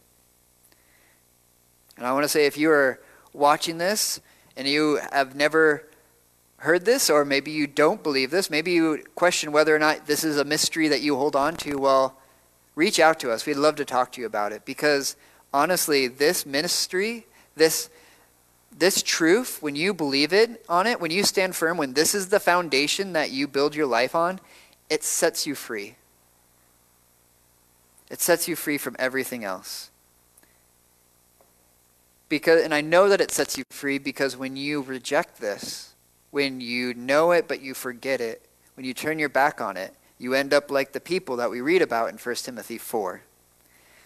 And 1.96 2.07
I 2.07 2.12
want 2.12 2.24
to 2.24 2.28
say 2.28 2.46
if 2.46 2.57
you 2.57 2.70
are 2.70 3.00
watching 3.33 3.78
this 3.78 4.20
and 4.57 4.66
you 4.66 5.00
have 5.12 5.35
never 5.35 5.88
heard 6.59 6.85
this, 6.85 7.11
or 7.11 7.24
maybe 7.24 7.50
you 7.50 7.66
don't 7.66 8.02
believe 8.02 8.31
this, 8.31 8.48
maybe 8.48 8.72
you 8.72 9.05
question 9.14 9.52
whether 9.52 9.74
or 9.74 9.78
not 9.78 10.07
this 10.07 10.24
is 10.24 10.38
a 10.38 10.44
mystery 10.44 10.88
that 10.88 11.00
you 11.00 11.16
hold 11.16 11.35
on 11.35 11.57
to, 11.57 11.76
well, 11.76 12.16
reach 12.74 13.00
out 13.00 13.18
to 13.20 13.31
us. 13.31 13.46
We'd 13.46 13.57
love 13.57 13.76
to 13.76 13.85
talk 13.85 14.12
to 14.12 14.20
you 14.20 14.26
about 14.26 14.52
it 14.52 14.64
because 14.64 15.16
honestly, 15.52 16.09
this 16.09 16.46
ministry, 16.46 17.26
this 17.57 17.90
this 18.76 19.02
truth, 19.02 19.61
when 19.61 19.76
you 19.76 19.92
believe 19.92 20.33
it 20.33 20.64
on 20.68 20.87
it, 20.87 21.00
when 21.00 21.11
you 21.11 21.24
stand 21.24 21.55
firm, 21.55 21.76
when 21.76 21.92
this 21.92 22.14
is 22.14 22.28
the 22.28 22.40
foundation 22.40 23.12
that 23.12 23.31
you 23.31 23.46
build 23.46 23.74
your 23.74 23.87
life 23.87 24.14
on, 24.14 24.40
it 24.88 25.05
sets 25.05 25.46
you 25.46 25.55
free. 25.55 25.96
It 28.11 28.20
sets 28.20 28.48
you 28.48 28.57
free 28.57 28.78
from 28.78 28.96
everything 28.98 29.44
else. 29.44 29.90
Because 32.32 32.62
and 32.62 32.72
I 32.72 32.80
know 32.80 33.10
that 33.10 33.20
it 33.20 33.30
sets 33.30 33.58
you 33.58 33.64
free 33.68 33.98
because 33.98 34.38
when 34.38 34.56
you 34.56 34.80
reject 34.80 35.38
this, 35.38 35.92
when 36.30 36.62
you 36.62 36.94
know 36.94 37.30
it 37.32 37.46
but 37.46 37.60
you 37.60 37.74
forget 37.74 38.22
it, 38.22 38.48
when 38.72 38.86
you 38.86 38.94
turn 38.94 39.18
your 39.18 39.28
back 39.28 39.60
on 39.60 39.76
it, 39.76 39.94
you 40.16 40.32
end 40.32 40.54
up 40.54 40.70
like 40.70 40.92
the 40.92 40.98
people 40.98 41.36
that 41.36 41.50
we 41.50 41.60
read 41.60 41.82
about 41.82 42.08
in 42.08 42.16
1 42.16 42.34
Timothy 42.36 42.78
4. 42.78 43.20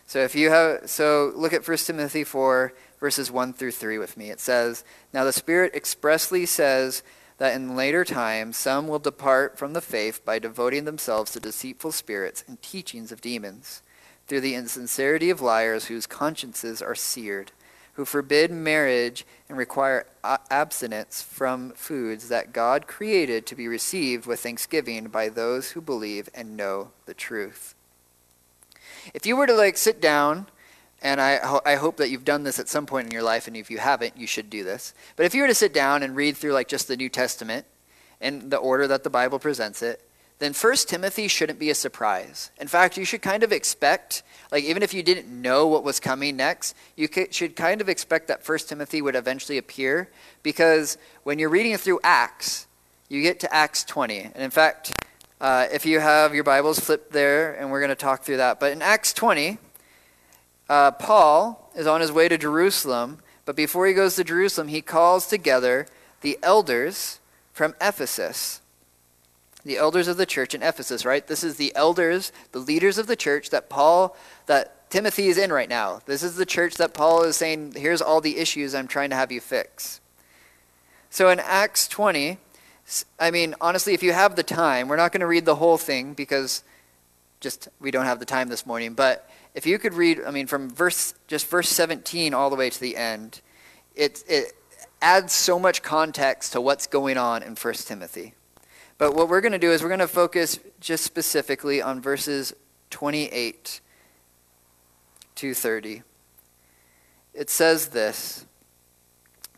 So 0.09 0.19
if 0.19 0.35
you 0.35 0.51
have 0.51 0.91
so 0.91 1.31
look 1.37 1.53
at 1.53 1.69
1 1.69 1.77
Timothy 1.77 2.25
4 2.25 2.73
verses 2.99 3.31
1 3.31 3.53
through 3.53 3.71
3 3.71 3.97
with 3.97 4.17
me. 4.17 4.31
It 4.31 4.41
says, 4.41 4.83
Now 5.13 5.23
the 5.23 5.33
Spirit 5.33 5.77
expressly 5.77 6.47
says 6.47 7.05
that 7.39 7.55
in 7.55 7.77
later 7.77 8.05
times 8.05 8.57
some 8.57 8.89
will 8.89 8.99
depart 8.99 9.57
from 9.57 9.73
the 9.73 9.81
faith 9.81 10.25
by 10.25 10.41
devoting 10.41 10.85
themselves 10.85 11.31
to 11.31 11.39
deceitful 11.39 11.93
spirits 11.93 12.43
and 12.49 12.61
teachings 12.61 13.13
of 13.13 13.21
demons, 13.21 13.83
through 14.27 14.41
the 14.41 14.57
insincerity 14.57 15.31
of 15.31 15.41
liars 15.41 15.85
whose 15.85 16.09
consciences 16.09 16.83
are 16.83 16.97
seared, 16.97 17.53
who 17.97 18.05
forbid 18.05 18.51
marriage 18.51 19.27
and 19.49 19.57
require 19.57 20.07
abstinence 20.51 21.23
from 21.23 21.71
foods 21.71 22.29
that 22.29 22.53
God 22.53 22.87
created 22.87 23.47
to 23.47 23.55
be 23.55 23.67
received 23.67 24.27
with 24.27 24.41
thanksgiving 24.41 25.07
by 25.07 25.31
those 25.31 25.71
who 25.71 25.81
believe 25.81 26.29
and 26.35 26.57
know 26.57 26.91
the 27.07 27.15
truth. 27.15 27.75
If 29.15 29.25
you 29.25 29.37
were 29.37 29.47
to 29.47 29.55
like 29.55 29.79
sit 29.79 30.01
down 30.01 30.47
and 31.01 31.21
I, 31.21 31.61
I 31.65 31.77
hope 31.77 31.97
that 31.97 32.11
you've 32.11 32.25
done 32.25 32.45
this 32.45 32.59
at 32.59 32.69
some 32.69 32.87
point 32.87 33.07
in 33.07 33.13
your 33.13 33.23
life, 33.23 33.47
and 33.47 33.57
if 33.57 33.71
you 33.71 33.79
haven't, 33.79 34.17
you 34.17 34.27
should 34.27 34.51
do 34.51 34.65
this. 34.65 34.93
But 35.15 35.27
if 35.27 35.35
you 35.35 35.43
were 35.43 35.49
to 35.49 35.55
sit 35.55 35.73
down 35.73 36.03
and 36.03 36.17
read 36.17 36.37
through 36.37 36.53
like 36.53 36.69
just 36.69 36.89
the 36.89 36.97
New 36.97 37.09
Testament 37.09 37.67
in 38.21 38.51
the 38.51 38.57
order 38.57 38.87
that 38.89 39.05
the 39.05 39.11
Bible 39.11 39.39
presents 39.39 39.83
it, 39.83 40.03
then 40.39 40.53
First 40.53 40.89
Timothy 40.89 41.29
shouldn't 41.29 41.59
be 41.59 41.71
a 41.71 41.75
surprise. 41.75 42.51
In 42.61 42.69
fact, 42.69 42.99
you 42.99 43.07
should 43.07 43.23
kind 43.23 43.43
of 43.43 43.53
expect, 43.53 44.23
like 44.53 44.65
even 44.65 44.83
if 44.83 44.95
you 44.95 45.03
didn't 45.03 45.29
know 45.29 45.67
what 45.67 45.85
was 45.85 46.01
coming 46.01 46.37
next, 46.37 46.77
you 46.97 47.09
should 47.31 47.57
kind 47.57 47.81
of 47.81 47.89
expect 47.89 48.29
that 48.29 48.45
First 48.45 48.69
Timothy 48.69 49.03
would 49.03 49.17
eventually 49.17 49.59
appear, 49.59 50.09
because 50.43 50.99
when 51.25 51.39
you're 51.39 51.49
reading 51.49 51.77
through 51.77 52.01
Acts, 52.03 52.67
you 53.09 53.23
get 53.23 53.41
to 53.41 53.55
Acts 53.55 53.85
20, 53.85 54.21
and 54.21 54.37
in 54.37 54.51
fact, 54.51 54.93
uh, 55.41 55.67
if 55.71 55.85
you 55.85 56.01
have 56.01 56.35
your 56.35 56.45
Bibles, 56.45 56.81
flip 56.81 57.13
there, 57.13 57.55
and 57.55 57.71
we're 57.71 57.81
going 57.81 57.91
to 57.91 57.95
talk 57.95 58.23
through 58.23 58.39
that. 58.39 58.59
But 58.59 58.73
in 58.73 58.81
Acts 58.81 59.13
20, 59.13 59.59
uh, 60.69 60.91
Paul 60.93 61.71
is 61.77 61.87
on 61.87 62.01
his 62.01 62.11
way 62.11 62.29
to 62.29 62.39
Jerusalem, 62.39 63.19
but 63.45 63.55
before 63.55 63.87
he 63.87 63.93
goes 63.93 64.17
to 64.17 64.25
Jerusalem, 64.25 64.69
he 64.69 64.81
calls 64.81 65.27
together 65.27 65.87
the 66.23 66.39
elders 66.43 67.21
from 67.53 67.75
Ephesus. 67.81 68.61
The 69.67 69.77
elders 69.79 70.07
of 70.07 70.17
the 70.17 70.27
church 70.27 70.55
in 70.55 70.63
Ephesus, 70.63 71.05
right? 71.05 71.27
This 71.27 71.43
is 71.43 71.57
the 71.57 71.75
elders, 71.75 72.33
the 72.53 72.61
leaders 72.61 72.99
of 72.99 73.09
the 73.09 73.17
church 73.17 73.51
that 73.51 73.69
Paul, 73.69 74.17
that 74.47 74.91
Timothy 74.91 75.27
is 75.27 75.37
in 75.37 75.53
right 75.53 75.69
now. 75.69 76.01
This 76.07 76.23
is 76.23 76.37
the 76.37 76.47
church 76.47 76.77
that 76.77 76.95
Paul 76.95 77.25
is 77.25 77.37
saying, 77.37 77.73
here's 77.77 78.01
all 78.01 78.21
the 78.21 78.39
issues 78.39 78.75
I'm 78.75 78.87
trying 78.87 79.11
to 79.11 79.17
have 79.17 79.33
you 79.33 79.41
fix. 79.41 80.01
So 81.11 81.31
in 81.31 81.41
Acts 81.41 81.89
20, 81.89 82.39
I 83.19 83.31
mean, 83.33 83.57
honestly, 83.61 83.93
if 83.93 84.05
you 84.05 84.13
have 84.13 84.37
the 84.37 84.45
time, 84.45 84.87
we're 84.87 84.97
not 84.97 85.11
going 85.11 85.21
to 85.21 85.27
read 85.27 85.45
the 85.45 85.57
whole 85.57 85.79
thing 85.79 86.15
because 86.15 86.63
just 87.41 87.69
we 87.81 87.91
don't 87.91 88.05
have 88.05 88.21
the 88.21 88.25
time 88.25 88.49
this 88.49 88.65
morning, 88.67 88.95
but 88.95 89.29
if 89.55 89.67
you 89.67 89.79
could 89.81 89.95
read, 89.95 90.21
I 90.25 90.31
mean, 90.31 90.47
from 90.47 90.71
verse 90.71 91.15
just 91.27 91.49
verse 91.49 91.69
17 91.69 92.35
all 92.35 92.51
the 92.51 92.57
way 92.57 92.71
to 92.71 92.81
the 92.81 92.97
end, 92.97 93.41
it, 93.97 94.23
it 94.29 94.53
adds 95.03 95.33
so 95.33 95.59
much 95.59 95.83
context 95.83 96.53
to 96.53 96.61
what's 96.61 96.87
going 96.87 97.19
on 97.19 97.43
in 97.43 97.57
1 97.57 97.75
Timothy. 97.75 98.35
But 98.99 99.15
what 99.15 99.29
we're 99.29 99.41
going 99.41 99.53
to 99.53 99.59
do 99.59 99.73
is 99.73 99.83
we're 99.83 99.89
going 99.89 100.01
to 100.01 100.09
focus 100.09 100.59
just 100.81 101.05
specifically 101.05 101.83
on 101.83 102.01
verses 102.01 102.55
28 102.91 103.81
to 105.35 105.55
30. 105.55 106.03
It 107.35 107.51
says 107.51 107.89
this 107.89 108.47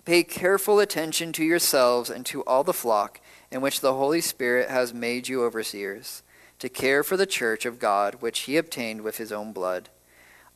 Pay 0.05 0.25
careful 0.25 0.81
attention 0.81 1.33
to 1.33 1.45
yourselves 1.45 2.11
and 2.11 2.25
to 2.27 2.43
all 2.45 2.65
the 2.65 2.73
flock 2.73 3.21
in 3.51 3.61
which 3.61 3.81
the 3.81 3.95
Holy 3.95 4.21
Spirit 4.21 4.71
has 4.71 4.93
made 4.93 5.29
you 5.29 5.45
overseers 5.45 6.23
to 6.59 6.69
care 6.69 7.05
for 7.05 7.17
the 7.17 7.27
church 7.27 7.65
of 7.65 7.79
God, 7.79 8.17
which 8.17 8.41
he 8.41 8.57
obtained 8.57 9.03
with 9.03 9.19
his 9.19 9.31
own 9.31 9.53
blood. 9.53 9.91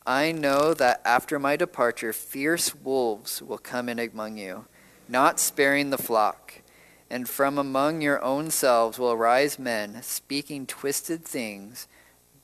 I 0.05 0.33
know 0.33 0.73
that 0.73 1.01
after 1.05 1.39
my 1.39 1.55
departure, 1.55 2.11
fierce 2.11 2.75
wolves 2.75 3.41
will 3.41 3.57
come 3.57 3.87
in 3.87 3.99
among 3.99 4.37
you, 4.37 4.65
not 5.07 5.39
sparing 5.39 5.91
the 5.91 5.97
flock. 5.97 6.62
And 7.09 7.29
from 7.29 7.57
among 7.57 8.01
your 8.01 8.23
own 8.23 8.49
selves 8.49 8.97
will 8.97 9.11
arise 9.11 9.59
men 9.59 10.01
speaking 10.01 10.65
twisted 10.65 11.23
things, 11.23 11.87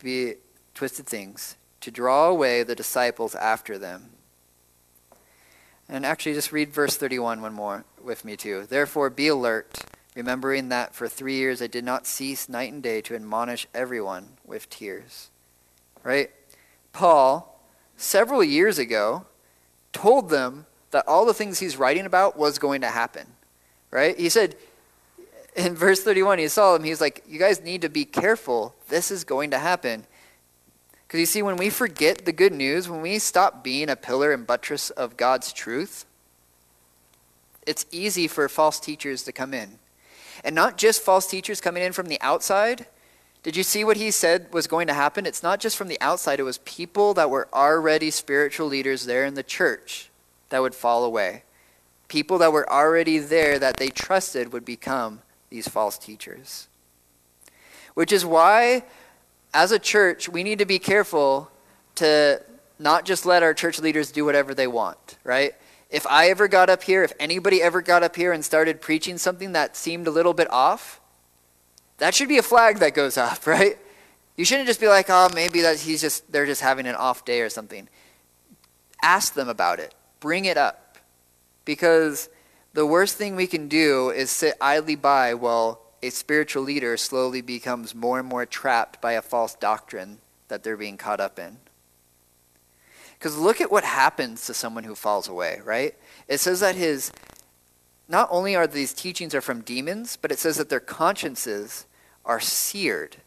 be 0.01 0.35
twisted 0.75 1.07
things, 1.07 1.55
to 1.81 1.91
draw 1.91 2.27
away 2.27 2.63
the 2.63 2.75
disciples 2.75 3.35
after 3.35 3.77
them. 3.77 4.11
And 5.87 6.05
actually, 6.05 6.35
just 6.35 6.51
read 6.51 6.71
verse 6.71 6.97
31 6.97 7.41
one 7.41 7.53
more 7.53 7.83
with 8.03 8.23
me, 8.23 8.37
too. 8.37 8.67
Therefore, 8.69 9.09
be 9.09 9.27
alert, 9.27 9.85
remembering 10.15 10.69
that 10.69 10.93
for 10.93 11.07
three 11.07 11.35
years 11.35 11.61
I 11.61 11.67
did 11.67 11.83
not 11.83 12.05
cease 12.05 12.47
night 12.47 12.71
and 12.71 12.83
day 12.83 13.01
to 13.01 13.15
admonish 13.15 13.67
everyone 13.73 14.37
with 14.45 14.69
tears. 14.69 15.31
Right? 16.03 16.29
Paul, 16.93 17.59
several 17.97 18.43
years 18.43 18.77
ago, 18.77 19.25
told 19.91 20.29
them 20.29 20.67
that 20.91 21.07
all 21.07 21.25
the 21.25 21.33
things 21.33 21.59
he's 21.59 21.77
writing 21.77 22.05
about 22.05 22.37
was 22.37 22.59
going 22.59 22.81
to 22.81 22.87
happen. 22.87 23.27
Right? 23.91 24.17
He 24.17 24.29
said, 24.29 24.55
in 25.55 25.75
verse 25.75 26.01
31, 26.01 26.39
he 26.39 26.47
saw 26.47 26.73
them, 26.73 26.83
he's 26.83 27.01
like, 27.01 27.23
You 27.27 27.39
guys 27.39 27.61
need 27.61 27.81
to 27.81 27.89
be 27.89 28.05
careful. 28.05 28.75
This 28.87 29.11
is 29.11 29.23
going 29.23 29.51
to 29.51 29.59
happen. 29.59 30.05
Because 31.07 31.19
you 31.19 31.25
see, 31.25 31.41
when 31.41 31.57
we 31.57 31.71
forget 31.71 32.25
the 32.25 32.31
good 32.31 32.53
news, 32.53 32.87
when 32.87 33.01
we 33.01 33.17
stop 33.17 33.63
being 33.63 33.89
a 33.89 33.95
pillar 33.95 34.31
and 34.31 34.45
buttress 34.45 34.91
of 34.91 35.17
God's 35.17 35.51
truth, 35.51 36.05
it's 37.65 37.85
easy 37.91 38.27
for 38.27 38.47
false 38.47 38.79
teachers 38.79 39.23
to 39.23 39.31
come 39.31 39.53
in. 39.53 39.79
And 40.43 40.55
not 40.55 40.77
just 40.77 41.01
false 41.01 41.27
teachers 41.27 41.61
coming 41.61 41.83
in 41.83 41.93
from 41.93 42.07
the 42.07 42.21
outside. 42.21 42.85
Did 43.41 43.55
you 43.55 43.63
see 43.63 43.83
what 43.83 43.97
he 43.97 44.11
said 44.11 44.53
was 44.53 44.67
going 44.67 44.87
to 44.87 44.93
happen? 44.93 45.25
It's 45.25 45.43
not 45.43 45.59
just 45.59 45.77
from 45.77 45.87
the 45.87 45.99
outside, 45.99 46.39
it 46.39 46.43
was 46.43 46.59
people 46.59 47.13
that 47.15 47.29
were 47.29 47.47
already 47.53 48.11
spiritual 48.11 48.67
leaders 48.67 49.05
there 49.05 49.25
in 49.25 49.33
the 49.33 49.43
church 49.43 50.09
that 50.49 50.61
would 50.61 50.75
fall 50.75 51.03
away. 51.03 51.43
People 52.09 52.37
that 52.39 52.51
were 52.51 52.69
already 52.69 53.19
there 53.19 53.57
that 53.57 53.77
they 53.77 53.87
trusted 53.87 54.51
would 54.51 54.65
become 54.65 55.21
these 55.49 55.67
false 55.67 55.97
teachers. 55.97 56.67
Which 57.93 58.11
is 58.11 58.25
why 58.25 58.83
as 59.53 59.71
a 59.71 59.79
church, 59.79 60.29
we 60.29 60.43
need 60.43 60.59
to 60.59 60.65
be 60.65 60.79
careful 60.79 61.49
to 61.95 62.41
not 62.77 63.05
just 63.05 63.25
let 63.25 63.43
our 63.43 63.53
church 63.53 63.79
leaders 63.79 64.11
do 64.11 64.25
whatever 64.25 64.53
they 64.53 64.67
want, 64.67 65.17
right? 65.23 65.53
If 65.89 66.05
I 66.07 66.29
ever 66.29 66.47
got 66.47 66.69
up 66.69 66.83
here, 66.83 67.03
if 67.03 67.13
anybody 67.19 67.61
ever 67.61 67.81
got 67.81 68.03
up 68.03 68.15
here 68.15 68.31
and 68.31 68.45
started 68.45 68.79
preaching 68.79 69.17
something 69.17 69.53
that 69.53 69.75
seemed 69.75 70.07
a 70.07 70.11
little 70.11 70.33
bit 70.33 70.49
off, 70.51 71.01
that 71.97 72.13
should 72.13 72.29
be 72.29 72.37
a 72.37 72.43
flag 72.43 72.79
that 72.79 72.93
goes 72.93 73.17
up, 73.17 73.45
right? 73.47 73.77
You 74.37 74.45
shouldn't 74.45 74.67
just 74.67 74.79
be 74.79 74.87
like, 74.87 75.07
oh, 75.09 75.29
maybe 75.33 75.61
that 75.61 75.79
he's 75.79 75.99
just 75.99 76.31
they're 76.31 76.45
just 76.45 76.61
having 76.61 76.87
an 76.87 76.95
off 76.95 77.25
day 77.25 77.41
or 77.41 77.49
something. 77.49 77.89
Ask 79.01 79.33
them 79.33 79.49
about 79.49 79.79
it. 79.79 79.93
Bring 80.19 80.45
it 80.45 80.57
up. 80.57 80.88
Because 81.69 82.29
the 82.73 82.87
worst 82.87 83.15
thing 83.15 83.35
we 83.35 83.45
can 83.45 83.67
do 83.67 84.09
is 84.09 84.31
sit 84.31 84.55
idly 84.59 84.95
by 84.95 85.35
while 85.35 85.79
a 86.01 86.09
spiritual 86.09 86.63
leader 86.63 86.97
slowly 86.97 87.41
becomes 87.41 87.93
more 87.93 88.17
and 88.17 88.27
more 88.27 88.47
trapped 88.47 88.99
by 89.01 89.11
a 89.11 89.21
false 89.21 89.53
doctrine 89.53 90.17
that 90.47 90.63
they're 90.63 90.75
being 90.75 90.97
caught 90.97 91.19
up 91.19 91.37
in. 91.37 91.57
Because 93.13 93.37
look 93.37 93.61
at 93.61 93.69
what 93.71 93.83
happens 93.83 94.47
to 94.47 94.53
someone 94.55 94.83
who 94.83 94.95
falls 94.95 95.27
away, 95.27 95.61
right? 95.63 95.93
It 96.27 96.39
says 96.39 96.59
that 96.61 96.73
his, 96.73 97.11
not 98.07 98.27
only 98.31 98.55
are 98.55 98.65
these 98.65 98.91
teachings 98.91 99.35
are 99.35 99.39
from 99.39 99.61
demons, 99.61 100.17
but 100.19 100.31
it 100.31 100.39
says 100.39 100.57
that 100.57 100.69
their 100.69 100.79
consciences 100.79 101.85
are 102.25 102.39
seared. 102.39 103.17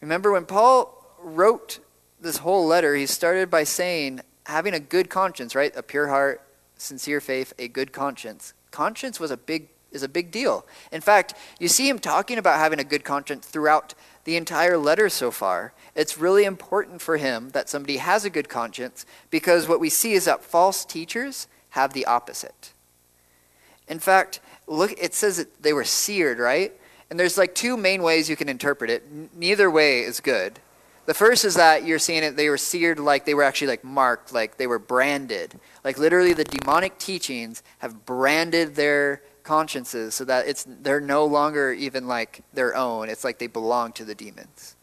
Remember 0.00 0.32
when 0.32 0.46
Paul 0.46 1.14
wrote 1.22 1.78
this 2.20 2.38
whole 2.38 2.66
letter, 2.66 2.96
he 2.96 3.06
started 3.06 3.50
by 3.50 3.62
saying, 3.62 4.20
having 4.46 4.74
a 4.74 4.80
good 4.80 5.08
conscience, 5.08 5.54
right? 5.54 5.72
A 5.76 5.82
pure 5.84 6.08
heart, 6.08 6.40
sincere 6.76 7.20
faith, 7.20 7.52
a 7.58 7.68
good 7.68 7.92
conscience. 7.92 8.54
Conscience 8.70 9.20
was 9.20 9.30
a 9.30 9.36
big 9.36 9.68
is 9.94 10.02
a 10.02 10.08
big 10.08 10.32
deal. 10.32 10.66
In 10.90 11.00
fact, 11.00 11.34
you 11.60 11.68
see 11.68 11.88
him 11.88 12.00
talking 12.00 12.36
about 12.36 12.58
having 12.58 12.80
a 12.80 12.84
good 12.84 13.04
conscience 13.04 13.46
throughout 13.46 13.94
the 14.24 14.36
entire 14.36 14.76
letter 14.76 15.08
so 15.08 15.30
far. 15.30 15.72
It's 15.94 16.18
really 16.18 16.44
important 16.44 17.00
for 17.00 17.16
him 17.16 17.50
that 17.50 17.68
somebody 17.68 17.98
has 17.98 18.24
a 18.24 18.30
good 18.30 18.48
conscience 18.48 19.06
because 19.30 19.68
what 19.68 19.78
we 19.78 19.88
see 19.88 20.14
is 20.14 20.24
that 20.24 20.42
false 20.42 20.84
teachers 20.84 21.46
have 21.70 21.92
the 21.92 22.06
opposite. 22.06 22.72
In 23.86 24.00
fact, 24.00 24.40
look 24.66 24.92
it 24.92 25.14
says 25.14 25.36
that 25.36 25.62
they 25.62 25.72
were 25.72 25.84
seared, 25.84 26.38
right? 26.38 26.72
And 27.10 27.20
there's 27.20 27.38
like 27.38 27.54
two 27.54 27.76
main 27.76 28.02
ways 28.02 28.28
you 28.28 28.36
can 28.36 28.48
interpret 28.48 28.90
it. 28.90 29.04
Neither 29.36 29.70
way 29.70 30.00
is 30.00 30.20
good. 30.20 30.58
The 31.06 31.14
first 31.14 31.44
is 31.44 31.54
that 31.56 31.84
you're 31.84 31.98
seeing 31.98 32.22
it 32.22 32.36
they 32.36 32.48
were 32.48 32.56
seared 32.56 32.98
like 32.98 33.26
they 33.26 33.34
were 33.34 33.42
actually 33.42 33.68
like 33.68 33.84
marked, 33.84 34.32
like 34.32 34.56
they 34.56 34.66
were 34.66 34.78
branded. 34.78 35.58
Like 35.82 35.98
literally 35.98 36.32
the 36.32 36.44
demonic 36.44 36.98
teachings 36.98 37.62
have 37.78 38.06
branded 38.06 38.74
their 38.74 39.22
consciences 39.42 40.14
so 40.14 40.24
that 40.24 40.48
it's 40.48 40.64
they're 40.66 41.00
no 41.00 41.26
longer 41.26 41.72
even 41.72 42.08
like 42.08 42.42
their 42.54 42.74
own. 42.74 43.10
It's 43.10 43.22
like 43.22 43.38
they 43.38 43.46
belong 43.46 43.92
to 43.92 44.04
the 44.04 44.14
demons. 44.14 44.76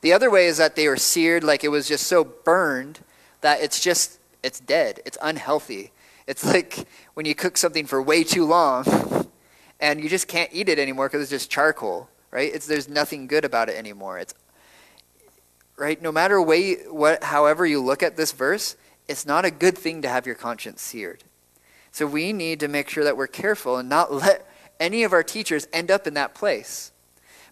The 0.00 0.12
other 0.12 0.30
way 0.30 0.46
is 0.46 0.58
that 0.58 0.74
they 0.74 0.88
were 0.88 0.96
seared 0.96 1.44
like 1.44 1.62
it 1.62 1.68
was 1.68 1.88
just 1.88 2.06
so 2.06 2.24
burned 2.24 3.00
that 3.40 3.60
it's 3.60 3.80
just 3.80 4.18
it's 4.42 4.58
dead. 4.58 5.00
It's 5.06 5.18
unhealthy. 5.22 5.92
It's 6.26 6.44
like 6.44 6.86
when 7.14 7.26
you 7.26 7.34
cook 7.34 7.56
something 7.56 7.86
for 7.86 8.02
way 8.02 8.24
too 8.24 8.44
long 8.44 9.28
and 9.80 10.00
you 10.00 10.08
just 10.08 10.26
can't 10.26 10.50
eat 10.52 10.68
it 10.68 10.80
anymore 10.80 11.08
because 11.08 11.22
it's 11.22 11.30
just 11.30 11.50
charcoal, 11.50 12.08
right? 12.32 12.52
It's 12.52 12.66
there's 12.66 12.88
nothing 12.88 13.28
good 13.28 13.44
about 13.44 13.68
it 13.68 13.76
anymore. 13.76 14.18
It's 14.18 14.34
right 15.78 16.00
no 16.00 16.12
matter 16.12 16.40
way 16.42 16.76
what 16.88 17.24
however 17.24 17.64
you 17.66 17.82
look 17.82 18.02
at 18.02 18.16
this 18.16 18.32
verse, 18.32 18.76
it's 19.06 19.24
not 19.24 19.44
a 19.44 19.50
good 19.50 19.76
thing 19.78 20.02
to 20.02 20.08
have 20.08 20.26
your 20.26 20.34
conscience 20.34 20.82
seared. 20.82 21.24
So 21.90 22.06
we 22.06 22.32
need 22.32 22.60
to 22.60 22.68
make 22.68 22.88
sure 22.88 23.04
that 23.04 23.16
we're 23.16 23.26
careful 23.26 23.76
and 23.76 23.88
not 23.88 24.12
let 24.24 24.46
any 24.78 25.02
of 25.02 25.12
our 25.12 25.22
teachers 25.22 25.66
end 25.72 25.90
up 25.90 26.06
in 26.06 26.14
that 26.14 26.34
place. 26.34 26.92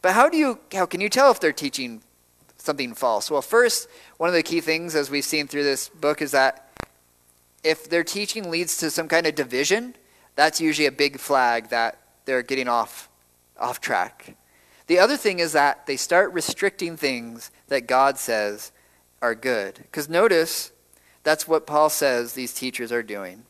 But 0.03 0.13
how 0.13 0.29
do 0.29 0.37
you 0.37 0.61
how 0.73 0.87
can 0.87 1.01
you 1.01 1.09
tell 1.09 1.31
if 1.31 1.41
they're 1.41 1.53
teaching 1.53 2.03
something 2.59 2.95
false? 2.95 3.31
Well, 3.31 3.43
first, 3.43 3.89
one 4.19 4.29
of 4.29 4.35
the 4.35 4.43
key 4.43 4.61
things 4.61 4.95
as 4.95 5.11
we've 5.11 5.25
seen 5.25 5.47
through 5.47 5.65
this 5.65 5.89
book 5.89 6.21
is 6.21 6.33
that 6.33 6.69
if 7.65 7.89
their 7.89 8.05
teaching 8.05 8.51
leads 8.51 8.77
to 8.79 8.91
some 8.91 9.09
kind 9.09 9.27
of 9.27 9.35
division, 9.35 9.97
that's 10.37 10.61
usually 10.61 10.87
a 10.87 10.93
big 10.93 11.19
flag 11.19 11.71
that 11.71 11.99
they're 12.25 12.43
getting 12.43 12.69
off 12.69 13.09
off 13.59 13.81
track. 13.81 14.37
The 14.87 14.99
other 14.99 15.17
thing 15.17 15.39
is 15.41 15.53
that 15.53 15.87
they 15.87 15.97
start 15.97 16.33
restricting 16.33 16.97
things 16.97 17.51
that 17.69 17.87
God 17.87 18.19
says 18.19 18.73
are 19.21 19.35
good. 19.35 19.75
Because 19.77 20.09
notice, 20.09 20.73
that's 21.23 21.49
what 21.49 21.67
Paul 21.67 21.91
says 21.91 22.33
these 22.33 22.53
teachers 22.53 22.93
are 22.93 23.03
doing. 23.03 23.43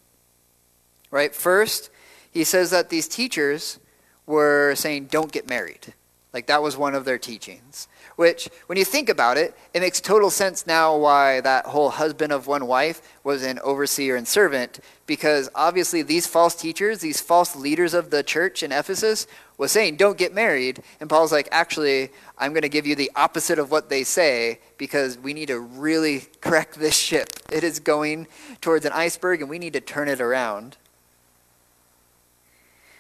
Right? 1.11 1.35
First, 1.35 1.90
he 2.31 2.44
says 2.44 2.70
that 2.70 2.88
these 2.88 3.09
teachers 3.09 3.79
were 4.27 4.75
saying, 4.75 5.07
don't 5.07 5.33
get 5.33 5.49
married. 5.49 5.94
Like 6.33 6.46
that 6.49 6.62
was 6.62 6.77
one 6.77 6.94
of 6.94 7.05
their 7.05 7.18
teachings. 7.18 7.88
Which, 8.16 8.49
when 8.66 8.79
you 8.79 8.85
think 8.85 9.09
about 9.09 9.37
it, 9.37 9.55
it 9.72 9.81
makes 9.81 10.01
total 10.01 10.31
sense 10.31 10.66
now 10.66 10.96
why 10.96 11.40
that 11.42 11.66
whole 11.66 11.90
husband 11.90 12.33
of 12.33 12.46
one 12.46 12.66
wife 12.66 13.01
was 13.25 13.42
an 13.42 13.59
overseer 13.61 14.16
and 14.16 14.27
servant, 14.27 14.81
because 15.07 15.51
obviously 15.55 16.03
these 16.03 16.27
false 16.27 16.55
teachers, 16.55 17.01
these 17.01 17.20
false 17.20 17.55
leaders 17.55 17.94
of 17.94 18.11
the 18.11 18.22
church 18.22 18.62
in 18.62 18.72
Ephesus, 18.72 19.27
was 19.59 19.73
saying, 19.73 19.97
don't 19.97 20.19
get 20.19 20.35
married. 20.35 20.83
And 21.01 21.09
Paul's 21.09 21.33
like, 21.33 21.49
actually, 21.51 22.11
I'm 22.37 22.53
going 22.53 22.62
to 22.62 22.69
give 22.69 22.87
you 22.87 22.95
the 22.95 23.11
opposite 23.16 23.59
of 23.59 23.71
what 23.71 23.88
they 23.88 24.05
say, 24.05 24.61
because 24.77 25.16
we 25.19 25.33
need 25.33 25.49
to 25.49 25.59
really 25.59 26.27
correct 26.40 26.79
this 26.79 26.97
ship. 26.97 27.31
It 27.51 27.64
is 27.64 27.81
going 27.81 28.27
towards 28.61 28.85
an 28.85 28.92
iceberg, 28.92 29.40
and 29.40 29.49
we 29.49 29.59
need 29.59 29.73
to 29.73 29.81
turn 29.81 30.09
it 30.09 30.21
around. 30.21 30.77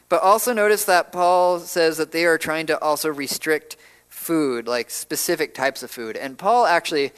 But 0.08 0.22
also 0.22 0.52
notice 0.52 0.84
that 0.84 1.12
Paul 1.12 1.58
says 1.58 1.96
that 1.98 2.12
they 2.12 2.24
are 2.24 2.38
trying 2.38 2.66
to 2.66 2.80
also 2.80 3.08
restrict 3.08 3.76
food, 4.08 4.66
like 4.66 4.88
specific 4.88 5.52
types 5.52 5.82
of 5.82 5.90
food. 5.90 6.16
And 6.16 6.38
Paul 6.38 6.64
actually, 6.64 7.12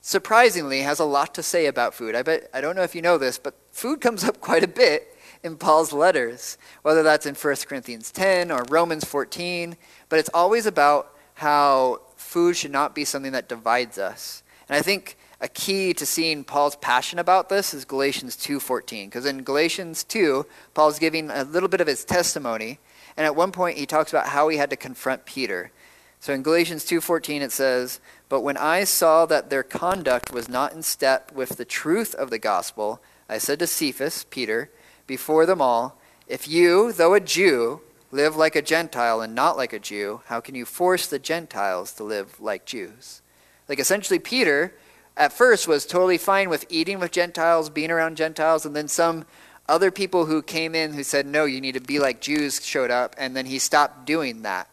surprisingly, 0.00 0.82
has 0.82 1.00
a 1.00 1.04
lot 1.04 1.34
to 1.34 1.42
say 1.42 1.66
about 1.66 1.94
food. 1.94 2.14
I 2.14 2.22
bet 2.22 2.48
I 2.54 2.60
don't 2.60 2.76
know 2.76 2.82
if 2.82 2.94
you 2.94 3.02
know 3.02 3.18
this, 3.18 3.38
but 3.38 3.54
food 3.72 4.00
comes 4.00 4.22
up 4.22 4.40
quite 4.40 4.62
a 4.62 4.68
bit 4.68 5.17
in 5.42 5.56
Paul's 5.56 5.92
letters, 5.92 6.58
whether 6.82 7.02
that's 7.02 7.26
in 7.26 7.34
1 7.34 7.56
Corinthians 7.66 8.10
10 8.10 8.50
or 8.50 8.64
Romans 8.68 9.04
14, 9.04 9.76
but 10.08 10.18
it's 10.18 10.30
always 10.34 10.66
about 10.66 11.14
how 11.34 12.00
food 12.16 12.56
should 12.56 12.72
not 12.72 12.94
be 12.94 13.04
something 13.04 13.32
that 13.32 13.48
divides 13.48 13.98
us. 13.98 14.42
And 14.68 14.76
I 14.76 14.82
think 14.82 15.16
a 15.40 15.48
key 15.48 15.94
to 15.94 16.04
seeing 16.04 16.42
Paul's 16.42 16.76
passion 16.76 17.18
about 17.18 17.48
this 17.48 17.72
is 17.72 17.84
Galatians 17.84 18.36
2:14 18.36 19.06
because 19.06 19.24
in 19.24 19.44
Galatians 19.44 20.02
2 20.02 20.44
Paul's 20.74 20.98
giving 20.98 21.30
a 21.30 21.44
little 21.44 21.68
bit 21.68 21.80
of 21.80 21.86
his 21.86 22.04
testimony 22.04 22.80
and 23.16 23.24
at 23.24 23.36
one 23.36 23.52
point 23.52 23.78
he 23.78 23.86
talks 23.86 24.12
about 24.12 24.28
how 24.28 24.48
he 24.48 24.56
had 24.56 24.70
to 24.70 24.76
confront 24.76 25.26
Peter. 25.26 25.70
So 26.18 26.32
in 26.32 26.42
Galatians 26.42 26.84
2:14 26.84 27.40
it 27.42 27.52
says, 27.52 28.00
"But 28.28 28.40
when 28.40 28.56
I 28.56 28.82
saw 28.82 29.26
that 29.26 29.48
their 29.48 29.62
conduct 29.62 30.32
was 30.32 30.48
not 30.48 30.72
in 30.72 30.82
step 30.82 31.30
with 31.32 31.50
the 31.50 31.64
truth 31.64 32.16
of 32.16 32.30
the 32.30 32.40
gospel, 32.40 33.00
I 33.28 33.38
said 33.38 33.60
to 33.60 33.66
Cephas, 33.68 34.24
Peter, 34.24 34.70
before 35.08 35.44
them 35.44 35.60
all, 35.60 35.98
if 36.28 36.46
you, 36.46 36.92
though 36.92 37.14
a 37.14 37.20
Jew, 37.20 37.80
live 38.12 38.36
like 38.36 38.54
a 38.54 38.62
Gentile 38.62 39.20
and 39.20 39.34
not 39.34 39.56
like 39.56 39.72
a 39.72 39.80
Jew, 39.80 40.20
how 40.26 40.40
can 40.40 40.54
you 40.54 40.64
force 40.64 41.08
the 41.08 41.18
Gentiles 41.18 41.92
to 41.94 42.04
live 42.04 42.40
like 42.40 42.64
Jews?" 42.64 43.22
Like 43.68 43.80
essentially 43.80 44.20
Peter 44.20 44.74
at 45.16 45.32
first 45.32 45.66
was 45.66 45.84
totally 45.84 46.16
fine 46.16 46.48
with 46.48 46.64
eating 46.68 47.00
with 47.00 47.10
Gentiles, 47.10 47.68
being 47.68 47.90
around 47.90 48.16
Gentiles, 48.16 48.64
and 48.64 48.76
then 48.76 48.86
some 48.86 49.26
other 49.68 49.90
people 49.90 50.26
who 50.26 50.40
came 50.40 50.74
in 50.74 50.94
who 50.94 51.02
said, 51.02 51.26
no, 51.26 51.44
you 51.44 51.60
need 51.60 51.74
to 51.74 51.80
be 51.80 51.98
like 51.98 52.20
Jews 52.20 52.64
showed 52.64 52.90
up, 52.90 53.14
and 53.18 53.36
then 53.36 53.44
he 53.44 53.58
stopped 53.58 54.06
doing 54.06 54.42
that. 54.42 54.70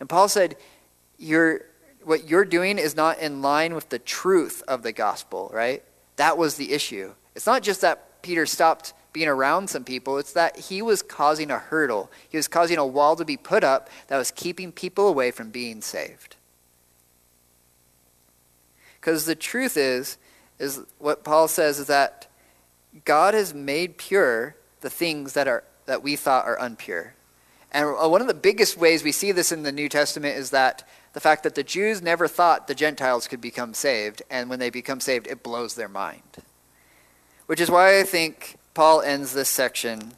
And 0.00 0.08
Paul 0.08 0.28
said, 0.28 0.56
you're, 1.18 1.66
what 2.02 2.28
you're 2.28 2.44
doing 2.44 2.78
is 2.78 2.96
not 2.96 3.18
in 3.18 3.42
line 3.42 3.74
with 3.74 3.90
the 3.90 3.98
truth 3.98 4.62
of 4.66 4.82
the 4.82 4.92
gospel, 4.92 5.50
right? 5.52 5.82
That 6.16 6.38
was 6.38 6.56
the 6.56 6.72
issue. 6.72 7.12
It's 7.36 7.46
not 7.46 7.62
just 7.62 7.82
that 7.82 8.22
Peter 8.22 8.46
stopped 8.46 8.94
being 9.16 9.28
around 9.28 9.70
some 9.70 9.82
people, 9.82 10.18
it's 10.18 10.34
that 10.34 10.58
he 10.58 10.82
was 10.82 11.00
causing 11.00 11.50
a 11.50 11.58
hurdle. 11.58 12.10
He 12.28 12.36
was 12.36 12.48
causing 12.48 12.76
a 12.76 12.84
wall 12.84 13.16
to 13.16 13.24
be 13.24 13.38
put 13.38 13.64
up 13.64 13.88
that 14.08 14.18
was 14.18 14.30
keeping 14.30 14.72
people 14.72 15.08
away 15.08 15.30
from 15.30 15.48
being 15.48 15.80
saved. 15.80 16.36
Because 19.00 19.24
the 19.24 19.34
truth 19.34 19.78
is, 19.78 20.18
is 20.58 20.80
what 20.98 21.24
Paul 21.24 21.48
says 21.48 21.78
is 21.78 21.86
that 21.86 22.26
God 23.06 23.32
has 23.32 23.54
made 23.54 23.96
pure 23.96 24.54
the 24.82 24.90
things 24.90 25.32
that 25.32 25.48
are 25.48 25.64
that 25.86 26.02
we 26.02 26.14
thought 26.14 26.44
are 26.44 26.58
unpure. 26.58 27.12
And 27.72 27.96
uh, 27.98 28.10
one 28.10 28.20
of 28.20 28.26
the 28.26 28.34
biggest 28.34 28.76
ways 28.76 29.02
we 29.02 29.12
see 29.12 29.32
this 29.32 29.50
in 29.50 29.62
the 29.62 29.72
New 29.72 29.88
Testament 29.88 30.36
is 30.36 30.50
that 30.50 30.86
the 31.14 31.20
fact 31.20 31.42
that 31.44 31.54
the 31.54 31.64
Jews 31.64 32.02
never 32.02 32.28
thought 32.28 32.66
the 32.66 32.74
Gentiles 32.74 33.28
could 33.28 33.40
become 33.40 33.72
saved, 33.72 34.20
and 34.28 34.50
when 34.50 34.58
they 34.58 34.68
become 34.68 35.00
saved, 35.00 35.26
it 35.26 35.42
blows 35.42 35.74
their 35.74 35.88
mind. 35.88 36.42
Which 37.46 37.62
is 37.62 37.70
why 37.70 37.98
I 37.98 38.02
think 38.02 38.58
Paul 38.76 39.00
ends 39.00 39.32
this 39.32 39.48
section 39.48 40.12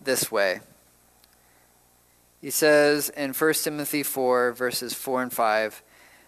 this 0.00 0.28
way. 0.28 0.58
He 2.40 2.50
says 2.50 3.08
in 3.10 3.32
1 3.32 3.54
Timothy 3.54 4.02
4, 4.02 4.50
verses 4.50 4.92
4 4.92 5.22
and 5.22 5.32
5 5.32 5.82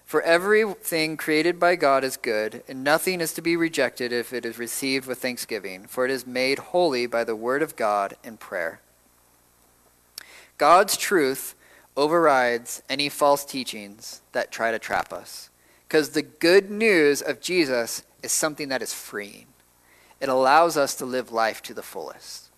For 0.04 0.22
everything 0.22 1.16
created 1.16 1.58
by 1.58 1.74
God 1.74 2.04
is 2.04 2.16
good, 2.16 2.62
and 2.68 2.84
nothing 2.84 3.20
is 3.20 3.32
to 3.32 3.42
be 3.42 3.56
rejected 3.56 4.12
if 4.12 4.32
it 4.32 4.46
is 4.46 4.56
received 4.56 5.08
with 5.08 5.18
thanksgiving, 5.18 5.86
for 5.88 6.04
it 6.04 6.12
is 6.12 6.28
made 6.28 6.60
holy 6.60 7.06
by 7.06 7.24
the 7.24 7.34
word 7.34 7.60
of 7.60 7.74
God 7.74 8.14
and 8.22 8.38
prayer. 8.38 8.80
God's 10.58 10.96
truth 10.96 11.56
overrides 11.96 12.84
any 12.88 13.08
false 13.08 13.44
teachings 13.44 14.22
that 14.30 14.52
try 14.52 14.70
to 14.70 14.78
trap 14.78 15.12
us. 15.12 15.50
Because 15.88 16.10
the 16.10 16.22
good 16.22 16.70
news 16.70 17.20
of 17.20 17.40
Jesus 17.40 18.04
is 18.22 18.30
something 18.30 18.68
that 18.68 18.80
is 18.80 18.94
freeing, 18.94 19.46
it 20.24 20.30
allows 20.30 20.78
us 20.78 20.94
to 20.94 21.04
live 21.04 21.32
life 21.32 21.60
to 21.60 21.74
the 21.74 21.82
fullest. 21.82 22.48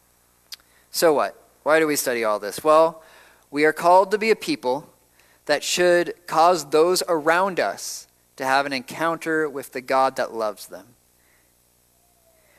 So, 0.93 1.13
what? 1.13 1.37
Why 1.65 1.81
do 1.81 1.89
we 1.89 1.97
study 1.97 2.23
all 2.23 2.39
this? 2.39 2.63
Well, 2.63 3.03
we 3.51 3.65
are 3.65 3.73
called 3.73 4.13
to 4.13 4.19
be 4.19 4.31
a 4.31 4.37
people 4.37 4.89
that 5.47 5.65
should 5.65 6.15
cause 6.29 6.71
those 6.71 7.03
around 7.09 7.59
us 7.59 8.07
to 8.37 8.45
have 8.45 8.67
an 8.67 8.73
encounter 8.73 9.49
with 9.49 9.73
the 9.73 9.81
God 9.81 10.15
that 10.15 10.33
loves 10.33 10.69
them. 10.69 10.87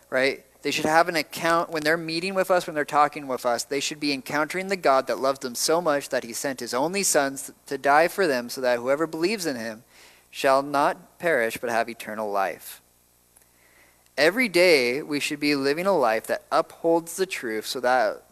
Right? 0.10 0.43
They 0.62 0.72
should 0.72 0.84
have 0.84 1.08
an 1.08 1.15
account 1.15 1.70
when 1.70 1.84
they're 1.84 1.96
meeting 1.96 2.34
with 2.34 2.52
us, 2.52 2.67
when 2.67 2.76
they're 2.76 2.84
talking 2.84 3.28
with 3.28 3.46
us, 3.46 3.63
they 3.63 3.80
should 3.80 4.02
be 4.02 4.12
encountering 4.12 4.67
the 4.67 4.76
God 4.76 5.08
that 5.08 5.20
loved 5.20 5.41
them 5.41 5.56
so 5.56 5.80
much 5.80 6.10
that 6.10 6.26
he 6.26 6.34
sent 6.34 6.60
his 6.60 6.74
only 6.74 7.04
Son 7.04 7.38
to 7.67 7.78
die 7.78 8.10
for 8.10 8.28
them 8.28 8.50
so 8.50 8.60
that 8.60 8.80
whoever 8.80 9.08
believes 9.08 9.46
in 9.46 9.56
him 9.56 9.86
shall 10.30 10.62
not 10.62 11.17
perish 11.17 11.56
but 11.56 11.70
have 11.70 11.88
eternal 11.88 12.30
life. 12.30 12.82
Every 14.17 14.49
day 14.49 15.03
we 15.03 15.19
should 15.19 15.39
be 15.39 15.56
living 15.56 15.86
a 15.86 15.95
life 15.95 16.25
that 16.27 16.43
upholds 16.51 17.17
the 17.17 17.27
truth 17.27 17.67
so 17.67 17.80
that 17.82 18.23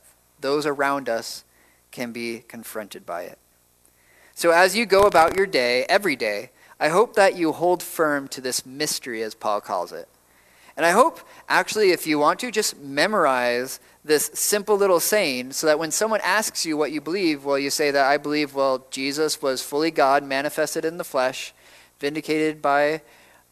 those 0.41 0.65
around 0.65 1.07
us 1.07 1.43
can 1.91 2.11
be 2.11 2.43
confronted 2.47 3.05
by 3.05 3.23
it. 3.23 3.37
So 4.33 4.51
as 4.51 4.75
you 4.75 4.85
go 4.85 5.03
about 5.03 5.37
your 5.37 5.45
day, 5.45 5.85
every 5.87 6.15
day, 6.15 6.49
I 6.79 6.89
hope 6.89 7.13
that 7.15 7.37
you 7.37 7.51
hold 7.51 7.81
firm 7.81 8.27
to 8.29 8.41
this 8.41 8.65
mystery, 8.65 9.23
as 9.23 9.33
Paul 9.33 9.61
calls 9.61 9.91
it. 9.93 10.09
And 10.75 10.85
I 10.85 10.91
hope, 10.91 11.21
actually, 11.47 11.91
if 11.91 12.05
you 12.05 12.19
want 12.19 12.39
to, 12.39 12.51
just 12.51 12.77
memorize 12.77 13.79
this 14.03 14.29
simple 14.33 14.75
little 14.75 14.99
saying 14.99 15.53
so 15.53 15.67
that 15.67 15.79
when 15.79 15.91
someone 15.91 16.19
asks 16.21 16.65
you 16.65 16.75
what 16.75 16.91
you 16.91 16.99
believe, 16.99 17.45
well, 17.45 17.57
you 17.57 17.69
say 17.69 17.91
that 17.91 18.05
I 18.05 18.17
believe, 18.17 18.53
well, 18.53 18.85
Jesus 18.91 19.41
was 19.41 19.61
fully 19.61 19.89
God, 19.89 20.23
manifested 20.23 20.83
in 20.83 20.97
the 20.97 21.05
flesh, 21.05 21.53
vindicated 21.99 22.61
by 22.61 23.01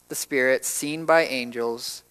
the 0.09 0.15
Spirit, 0.15 0.65
seen 0.65 1.05
by 1.05 1.23
angels, 1.23 2.02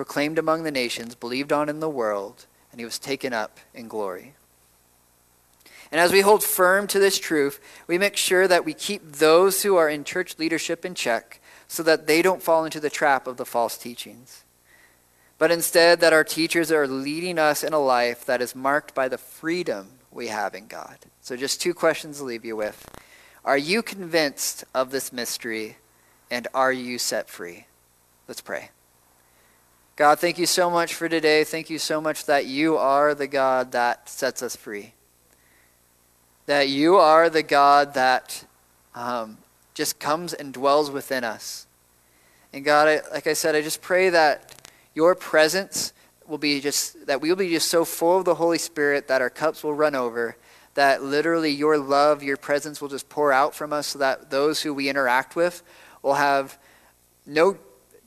proclaimed 0.00 0.38
among 0.38 0.62
the 0.62 0.70
nations, 0.70 1.14
believed 1.14 1.52
on 1.52 1.68
in 1.68 1.80
the 1.80 1.88
world, 1.90 2.46
and 2.72 2.80
he 2.80 2.86
was 2.86 2.98
taken 2.98 3.34
up 3.34 3.60
in 3.74 3.86
glory. 3.86 4.32
And 5.92 6.00
as 6.00 6.10
we 6.10 6.22
hold 6.22 6.42
firm 6.42 6.86
to 6.86 6.98
this 6.98 7.18
truth, 7.18 7.60
we 7.86 7.98
make 7.98 8.16
sure 8.16 8.48
that 8.48 8.64
we 8.64 8.72
keep 8.72 9.12
those 9.12 9.62
who 9.62 9.76
are 9.76 9.90
in 9.90 10.04
church 10.04 10.38
leadership 10.38 10.86
in 10.86 10.94
check 10.94 11.38
so 11.68 11.82
that 11.82 12.06
they 12.06 12.22
don't 12.22 12.42
fall 12.42 12.64
into 12.64 12.80
the 12.80 12.88
trap 12.88 13.26
of 13.26 13.36
the 13.36 13.44
false 13.44 13.76
teachings 13.76 14.44
but 15.40 15.50
instead 15.50 16.00
that 16.00 16.12
our 16.12 16.22
teachers 16.22 16.70
are 16.70 16.86
leading 16.86 17.38
us 17.38 17.64
in 17.64 17.72
a 17.72 17.78
life 17.78 18.26
that 18.26 18.42
is 18.42 18.54
marked 18.54 18.94
by 18.94 19.08
the 19.08 19.16
freedom 19.16 19.88
we 20.10 20.26
have 20.26 20.54
in 20.54 20.66
God. 20.66 20.98
So, 21.22 21.34
just 21.34 21.62
two 21.62 21.72
questions 21.72 22.18
to 22.18 22.24
leave 22.24 22.44
you 22.44 22.56
with. 22.56 22.86
Are 23.42 23.56
you 23.56 23.82
convinced 23.82 24.64
of 24.74 24.90
this 24.90 25.14
mystery, 25.14 25.78
and 26.30 26.46
are 26.52 26.70
you 26.70 26.98
set 26.98 27.30
free? 27.30 27.64
Let's 28.28 28.42
pray. 28.42 28.68
God, 30.00 30.18
thank 30.18 30.38
you 30.38 30.46
so 30.46 30.70
much 30.70 30.94
for 30.94 31.10
today. 31.10 31.44
Thank 31.44 31.68
you 31.68 31.78
so 31.78 32.00
much 32.00 32.24
that 32.24 32.46
you 32.46 32.78
are 32.78 33.14
the 33.14 33.26
God 33.26 33.72
that 33.72 34.08
sets 34.08 34.42
us 34.42 34.56
free. 34.56 34.94
That 36.46 36.70
you 36.70 36.96
are 36.96 37.28
the 37.28 37.42
God 37.42 37.92
that 37.92 38.46
um, 38.94 39.36
just 39.74 39.98
comes 39.98 40.32
and 40.32 40.54
dwells 40.54 40.90
within 40.90 41.22
us. 41.22 41.66
And 42.50 42.64
God, 42.64 42.88
I, 42.88 43.00
like 43.12 43.26
I 43.26 43.34
said, 43.34 43.54
I 43.54 43.60
just 43.60 43.82
pray 43.82 44.08
that 44.08 44.70
your 44.94 45.14
presence 45.14 45.92
will 46.26 46.38
be 46.38 46.62
just, 46.62 47.06
that 47.06 47.20
we'll 47.20 47.36
be 47.36 47.50
just 47.50 47.68
so 47.68 47.84
full 47.84 48.20
of 48.20 48.24
the 48.24 48.36
Holy 48.36 48.56
Spirit 48.56 49.06
that 49.08 49.20
our 49.20 49.28
cups 49.28 49.62
will 49.62 49.74
run 49.74 49.94
over, 49.94 50.34
that 50.76 51.02
literally 51.02 51.50
your 51.50 51.76
love, 51.76 52.22
your 52.22 52.38
presence 52.38 52.80
will 52.80 52.88
just 52.88 53.10
pour 53.10 53.34
out 53.34 53.54
from 53.54 53.70
us 53.70 53.88
so 53.88 53.98
that 53.98 54.30
those 54.30 54.62
who 54.62 54.72
we 54.72 54.88
interact 54.88 55.36
with 55.36 55.62
will 56.02 56.14
have 56.14 56.58
no 57.26 57.58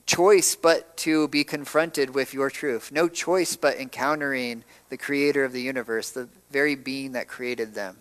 choice 0.06 0.54
but 0.54 0.96
to 0.98 1.28
be 1.28 1.44
confronted 1.44 2.14
with 2.14 2.34
your 2.34 2.50
truth. 2.50 2.92
No 2.92 3.08
choice 3.08 3.56
but 3.56 3.78
encountering 3.78 4.64
the 4.88 4.96
creator 4.96 5.44
of 5.44 5.52
the 5.52 5.62
universe, 5.62 6.10
the 6.10 6.28
very 6.50 6.74
being 6.74 7.12
that 7.12 7.28
created 7.28 7.74
them. 7.74 7.98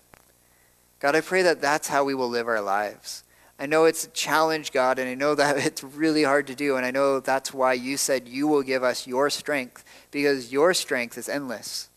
God, 1.00 1.16
I 1.16 1.22
pray 1.22 1.42
that 1.44 1.62
that's 1.62 1.88
how 1.88 2.04
we 2.04 2.16
will 2.16 2.30
live 2.30 2.48
our 2.48 2.62
lives. 2.62 3.24
I 3.60 3.66
know 3.66 3.86
it's 3.86 4.06
a 4.06 4.10
challenge, 4.10 4.72
God, 4.72 5.00
and 5.00 5.10
I 5.10 5.16
know 5.16 5.36
that 5.36 5.58
it's 5.66 5.84
really 5.84 6.24
hard 6.24 6.48
to 6.48 6.56
do, 6.56 6.76
and 6.76 6.86
I 6.86 6.92
know 6.92 7.20
that's 7.20 7.54
why 7.54 7.74
you 7.74 7.98
said 7.98 8.28
you 8.28 8.48
will 8.48 8.64
give 8.64 8.84
us 8.84 9.08
your 9.08 9.30
strength, 9.30 9.84
because 10.12 10.52
your 10.52 10.74
strength 10.74 11.18
is 11.18 11.30
endless. 11.30 11.90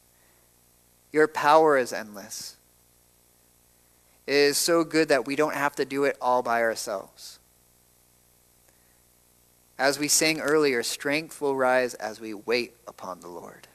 Your 1.13 1.29
power 1.29 1.79
is 1.79 1.93
endless. 1.93 2.57
It 4.27 4.35
is 4.35 4.59
so 4.59 4.85
good 4.85 5.09
that 5.09 5.27
we 5.27 5.37
don't 5.37 5.55
have 5.55 5.77
to 5.77 5.85
do 5.85 6.05
it 6.05 6.17
all 6.21 6.43
by 6.43 6.63
ourselves. 6.63 7.39
As 9.79 9.99
we 9.99 10.09
sang 10.09 10.41
earlier, 10.41 10.83
strength 10.83 11.41
will 11.41 11.57
rise 11.57 11.95
as 11.95 12.21
we 12.21 12.33
wait 12.33 12.75
upon 12.87 13.21
the 13.21 13.29
Lord. 13.29 13.69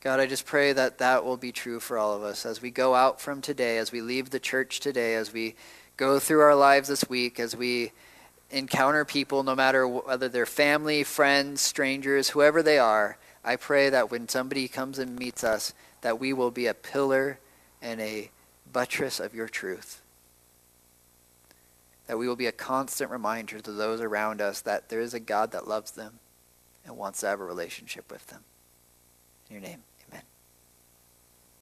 God, 0.00 0.20
I 0.20 0.26
just 0.26 0.46
pray 0.46 0.72
that 0.72 0.98
that 0.98 1.24
will 1.24 1.36
be 1.36 1.52
true 1.52 1.80
for 1.80 1.98
all 1.98 2.14
of 2.14 2.22
us 2.22 2.46
as 2.46 2.62
we 2.62 2.70
go 2.70 2.94
out 2.94 3.20
from 3.20 3.42
today, 3.42 3.76
as 3.76 3.92
we 3.92 4.00
leave 4.00 4.30
the 4.30 4.40
church 4.40 4.80
today, 4.80 5.14
as 5.14 5.32
we 5.32 5.56
go 5.96 6.18
through 6.18 6.40
our 6.40 6.54
lives 6.54 6.88
this 6.88 7.08
week, 7.08 7.40
as 7.40 7.56
we 7.56 7.92
encounter 8.50 9.04
people, 9.04 9.42
no 9.42 9.54
matter 9.54 9.86
whether 9.86 10.28
they're 10.28 10.46
family, 10.46 11.02
friends, 11.02 11.60
strangers, 11.60 12.30
whoever 12.30 12.62
they 12.62 12.78
are. 12.78 13.18
I 13.44 13.56
pray 13.56 13.90
that 13.90 14.10
when 14.10 14.28
somebody 14.28 14.68
comes 14.68 14.98
and 14.98 15.18
meets 15.18 15.42
us, 15.44 15.74
that 16.02 16.20
we 16.20 16.32
will 16.32 16.50
be 16.50 16.66
a 16.66 16.74
pillar 16.74 17.40
and 17.82 18.00
a 18.00 18.30
buttress 18.72 19.18
of 19.20 19.34
your 19.34 19.48
truth. 19.48 20.02
That 22.06 22.18
we 22.18 22.28
will 22.28 22.36
be 22.36 22.46
a 22.46 22.52
constant 22.52 23.10
reminder 23.10 23.60
to 23.60 23.72
those 23.72 24.00
around 24.00 24.40
us 24.40 24.60
that 24.60 24.88
there 24.88 25.00
is 25.00 25.14
a 25.14 25.20
God 25.20 25.52
that 25.52 25.66
loves 25.66 25.92
them 25.92 26.20
and 26.84 26.96
wants 26.96 27.20
to 27.20 27.26
have 27.26 27.40
a 27.40 27.44
relationship 27.44 28.10
with 28.10 28.26
them. 28.28 28.44
In 29.48 29.54
your 29.54 29.62
name. 29.62 29.82